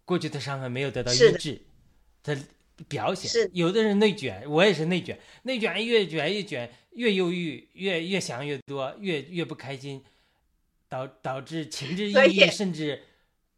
[0.03, 1.61] 过去的伤痕没有得到医治，
[2.21, 2.35] 他
[2.87, 3.49] 表是。
[3.53, 10.03] 有的人内卷，我也是内卷，内卷越卷越卷，越忧郁，越越想越多，越越不开心，
[10.87, 13.03] 导导致情志抑郁，甚至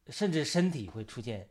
[0.09, 1.47] 甚至身体会出现。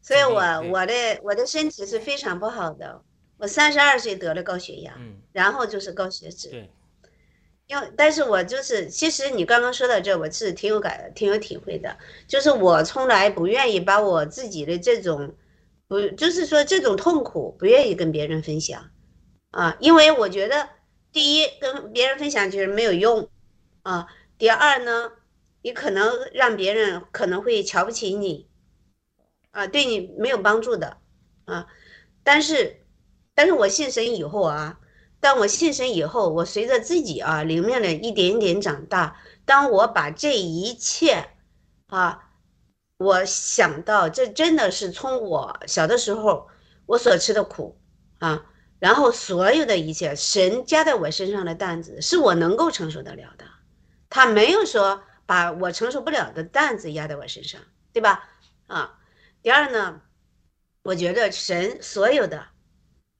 [0.00, 0.40] 所以我
[0.70, 3.02] 我的我的身体是非常不好的，
[3.38, 4.94] 我三十二岁得了高血压。
[4.98, 6.70] 嗯，然后就是高血脂，对，
[7.66, 11.98] 要但是我就是，其实你刚刚说到这，我是挺有感、挺有体会的。
[12.28, 15.34] 就是我从来不愿意把我自己的这种，
[15.88, 18.90] 不就是说这种痛苦不愿意跟别人分享，
[19.50, 20.68] 啊，因为我觉得
[21.12, 23.28] 第一跟别人分享就是没有用，
[23.82, 24.06] 啊，
[24.38, 25.12] 第二呢，
[25.62, 28.48] 你可能让别人可能会瞧不起你，
[29.50, 30.98] 啊，对你没有帮助的，
[31.44, 31.66] 啊，
[32.22, 32.84] 但是，
[33.34, 34.80] 但是我信神以后啊。
[35.18, 41.30] 当我信神以后，我随着自己啊灵命的一点一点长大，当我把这一切
[41.86, 42.25] 啊，
[42.98, 46.48] 我想到这真的是从我小的时候
[46.86, 47.78] 我所吃的苦
[48.18, 48.46] 啊，
[48.78, 53.44] 然后所有的一切，神加在我身上的担子是我能够承受得了的，
[54.08, 57.60] 他没有说把我承受不了的担子压在我身上，
[57.92, 58.28] 对吧？
[58.66, 58.98] 啊，
[59.42, 60.00] 第二呢，
[60.82, 62.46] 我觉得神所有的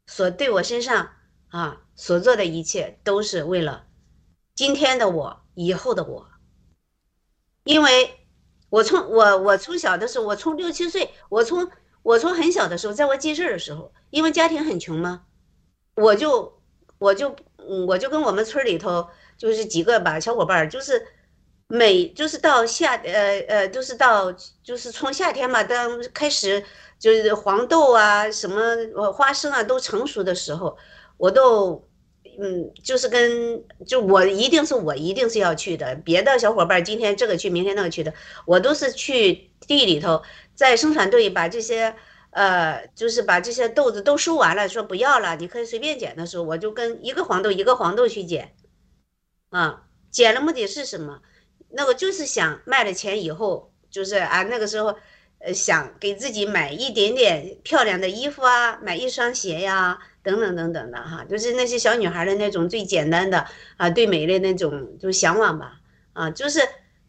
[0.07, 1.11] 所对我身上。
[1.49, 3.87] 啊，所做的一切都是为了
[4.57, 6.29] 今天的我，以后的我。
[7.63, 8.26] 因为
[8.77, 11.67] 我从我我从小的时候，我从六七岁，我从
[12.03, 15.23] 我从很小的时候，在我记事的时候，因为家庭很穷嘛，
[15.95, 16.61] 我就
[16.99, 17.35] 我就
[17.87, 19.09] 我就跟我们村里头
[19.39, 21.07] 就是几个吧小伙伴，就是
[21.69, 24.31] 每就是到夏呃呃就是到
[24.63, 26.63] 就是从夏天嘛，当开始
[26.99, 30.77] 就是黄豆啊什么花生啊都成熟的时候。
[31.19, 31.86] 我都，
[32.39, 38.13] 嗯，就是跟就我一定是我一定是要去的，别的小伙伴今天这个去，明天那个去的，
[38.45, 40.23] 我都是去地里头，
[40.55, 41.97] 在生产队把这些，
[42.31, 48.55] 呃，就是把这些豆子都收完了，说不要了，你可以随便捡的时候，我就跟一个黄豆一个黄豆去捡，
[49.49, 51.23] 啊，捡的目的是什么？
[51.71, 54.95] 那个就是想卖了钱以后，就是啊那个时候，
[55.39, 59.99] 呃，想给自己买一点点漂亮的衣服啊，买一双鞋呀。
[60.27, 63.47] 等等等等的哈，就是那些小女孩的那种最简单的
[63.77, 65.75] 啊，对美的那种就向往吧。
[66.13, 66.61] 啊，就是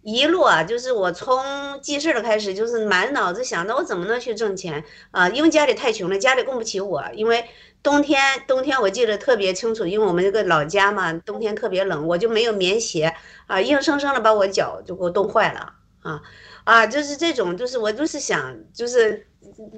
[0.04, 1.44] 一路啊，就是我从
[1.82, 4.84] 记事的开始，就是满脑子想着我怎么能去挣钱。
[5.10, 7.46] 啊，因为家里太穷了，家里供不起我，因为
[7.82, 13.16] 冬天冬天我记得特别清楚，因为我们这个老家嘛，冬天特别冷，我就没有棉鞋。
[13.48, 15.74] 啊，硬生生的把我脚就给我冻坏了。
[16.04, 16.22] 啊
[16.66, 19.26] 啊，就是这种，就是我就是想，就是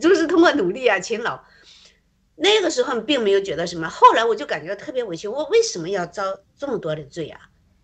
[0.02, 1.40] 就是通过努力啊，勤劳。
[2.42, 6.24] 那个时候并没有觉得什么，后来我就感觉特别委屈，我为什么要遭
[6.58, 7.42] 这么多的罪啊？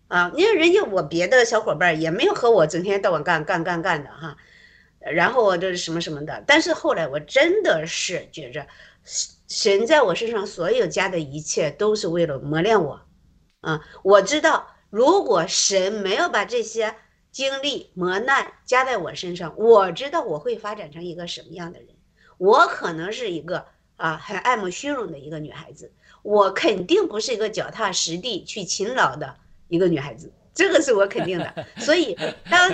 [0.08, 4.36] 啊，因为人家我别的小伙伴也没有和我整天到晚干干干干的哈，
[5.00, 8.66] 然后我这什么什么的，但是后来我真的是觉着，
[9.46, 13.02] 神在我身上所有加的一切都是为了磨练我，
[13.60, 16.94] 啊，我知道如果神没有把这些
[17.30, 21.88] 经历磨难加在我身上，我知道我会发展成一个什么样的人，
[22.38, 23.66] 我可能是一个。
[23.96, 25.92] 啊，很爱慕虚荣的一个女孩子，
[26.22, 29.36] 我肯定不是一个脚踏实地去勤劳的
[29.68, 31.66] 一个女孩子，这个是我肯定的。
[31.78, 32.16] 所以
[32.50, 32.70] 当，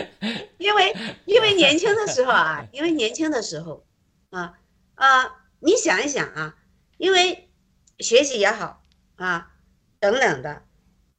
[0.58, 3.84] 因为因为年轻的时候啊， 因为年轻的时候，
[4.30, 4.58] 啊
[4.94, 6.56] 啊，你想一想啊，
[6.98, 7.48] 因为
[7.98, 8.82] 学习也好
[9.16, 9.52] 啊
[9.98, 10.62] 等等的，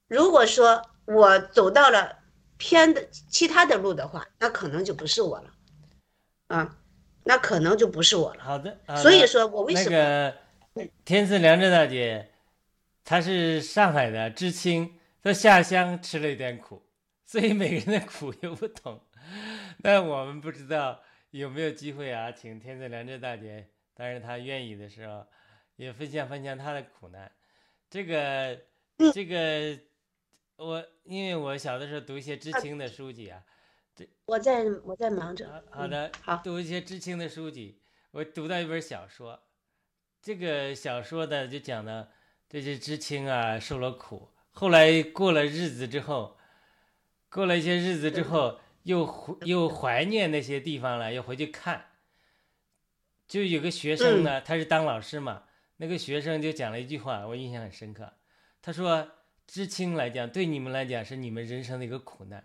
[0.07, 2.19] 如果说我走到了
[2.57, 5.51] 偏的其他的路的话，那可能就不是我了，
[6.47, 6.77] 啊，
[7.23, 8.43] 那可能就不是我了。
[8.43, 9.95] 好的，好的所以说我为什么？
[10.73, 12.29] 那个天赐良知大姐，
[13.03, 16.81] 她是上海的知青，她下乡吃了一点苦，
[17.25, 19.01] 所以每个人的苦又不同。
[19.83, 21.01] 那我们不知道
[21.31, 25.25] 有没有机会啊，请天赐良知大姐，当然她愿意的时候，
[25.75, 27.31] 也分享分享她的苦难。
[27.89, 28.59] 这个
[28.97, 29.77] 嗯这个，
[30.57, 33.41] 我因为我小的时候读一些知青的书籍啊，
[34.25, 35.45] 我在我在忙着。
[35.47, 37.81] 嗯好好的，好，读一些知青的书籍，
[38.11, 39.39] 我读到一本小说，
[40.21, 42.11] 这个小说呢就讲的
[42.47, 46.37] 这些知青啊受了苦，后来过了日子之后，
[47.29, 51.85] 过了一些日子之后，又回又怀念那些地方了，又回去看。
[53.27, 55.43] 就有个学生呢，他是当老师嘛，
[55.77, 58.11] 那个学生就讲了一句话，我印象很深刻。
[58.59, 59.11] 他说
[59.45, 62.43] ：“知青来讲，对你们来讲是你们人生的一个苦难，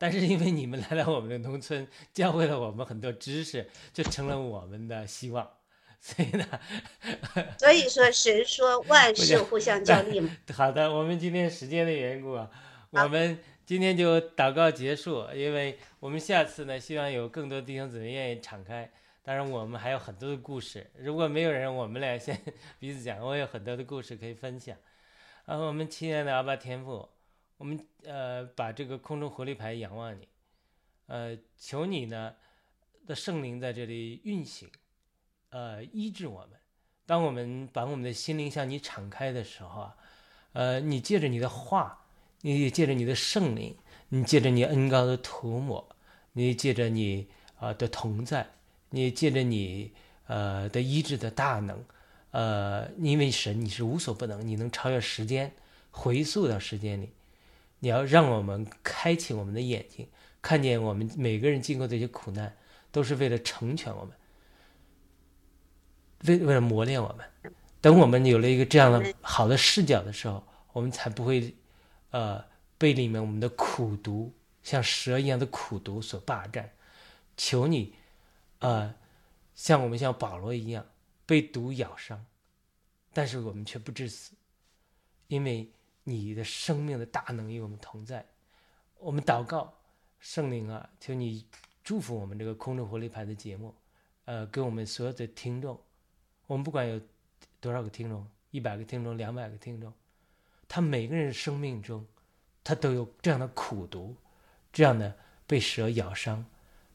[0.00, 5.46] 但是因为你们来到我们的农村，教会了我们很多知识，就成了我们的希望。
[6.00, 6.46] 所以呢
[7.60, 10.34] 所以说神说万事互相效力嘛。
[10.54, 12.50] 好的，我们今天时间的缘故啊，
[12.92, 18.90] 我们今天就祷告结束，因为我们下次呢，希望有更多弟兄姊妹愿意敞开。
[19.22, 22.40] 当然，我们还有很多的故事，如果没有人，我们俩先
[22.78, 24.74] 彼此讲，我有很多的故事可以分享。
[25.44, 27.06] 啊，我们亲爱的阿爸天父，
[27.60, 30.26] 我们呃把这个空中活力牌仰望你，
[31.08, 32.34] 呃，求你呢
[33.06, 34.66] 的圣灵在这里运行，
[35.50, 36.58] 呃，医治我们。
[37.04, 39.96] 当我们把我们的心灵向你敞开的时候啊，
[40.54, 42.06] 呃，你借着你的话，
[42.40, 43.76] 你也借着你的圣灵，
[44.08, 45.86] 你借着你恩高的涂抹，
[46.32, 48.52] 你借着你啊、呃的同在，
[48.88, 49.92] 你借着你
[50.28, 51.84] 呃的医治的大能，
[52.30, 55.52] 呃，因为神你是无所不能，你能超越时间，
[55.90, 57.10] 回溯到时间里，
[57.80, 60.08] 你要让我们开启我们的眼睛，
[60.40, 62.56] 看见我们每个人经过这些苦难，
[62.90, 64.14] 都是为了成全我们，
[66.26, 67.26] 为为了磨练我们。
[67.80, 71.54] 等我们有了一个这样的好的视角的时候，我们才不会，
[72.10, 72.44] 呃，
[72.76, 76.70] 被里面我们的苦毒像蛇一样的苦毒所霸占。
[77.38, 77.94] 求你，
[78.58, 78.94] 呃，
[79.54, 80.84] 像我们像保罗一样
[81.24, 82.26] 被毒咬伤，
[83.14, 84.32] 但是我们却不致死，
[85.28, 85.70] 因为
[86.04, 88.24] 你的生命的大能与我们同在。
[88.98, 89.72] 我们祷告，
[90.18, 91.46] 圣灵啊，求你
[91.82, 93.74] 祝福我们这个空中活力牌的节目，
[94.26, 95.80] 呃，给我们所有的听众，
[96.46, 97.00] 我们不管有
[97.60, 99.92] 多少个听众，一百个听众，两百个听众，
[100.68, 102.06] 他每个人生命中，
[102.62, 104.14] 他都有这样的苦毒，
[104.72, 106.44] 这样的被蛇咬伤、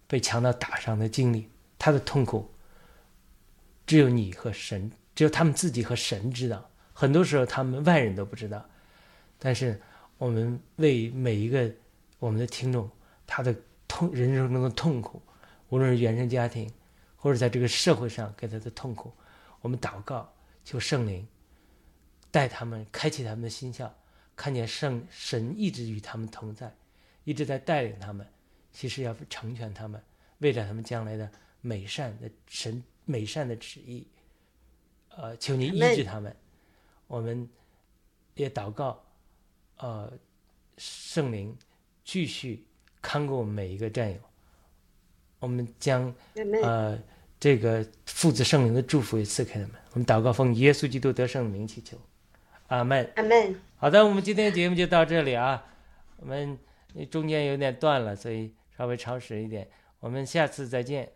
[0.07, 1.49] 被强盗打伤的经历，
[1.79, 2.53] 他的痛苦，
[3.87, 6.69] 只有你和神，只有他们自己和神知道。
[6.93, 8.69] 很多时候，他们外人都不知道。
[9.37, 9.81] 但是，
[10.17, 11.71] 我们为每一个
[12.19, 12.89] 我们的听众，
[13.27, 13.55] 他的
[13.87, 15.21] 痛人生中的痛苦，
[15.69, 16.71] 无论是原生家庭，
[17.15, 19.11] 或者在这个社会上给他的痛苦，
[19.61, 20.33] 我们祷告，
[20.63, 21.27] 求圣灵
[22.31, 23.89] 带他们，开启他们的心窍，
[24.35, 26.73] 看见圣神一直与他们同在，
[27.23, 28.25] 一直在带领他们，
[28.71, 30.01] 其实要成全他们，
[30.39, 31.29] 为了他们将来的
[31.61, 34.07] 美善的神美善的旨意，
[35.09, 36.35] 呃，求你医治他们。
[37.07, 37.47] 我们
[38.33, 39.04] 也祷告，
[39.77, 40.11] 呃，
[40.77, 41.57] 圣灵
[42.03, 42.65] 继续
[43.01, 44.17] 看顾我们每一个战友。
[45.39, 46.13] 我们将
[46.63, 46.97] 呃
[47.39, 49.71] 这个父子圣灵的祝福也赐给他们。
[49.91, 51.97] 我们祷告奉耶稣基督得胜的名祈求，
[52.67, 53.11] 阿门。
[53.15, 53.55] 阿门。
[53.77, 55.63] 好的，我们今天的节目就到这里啊。
[56.17, 56.57] 我们
[57.11, 59.69] 中间有点断了，所以稍微超时一点。
[59.99, 61.11] 我们下次再见。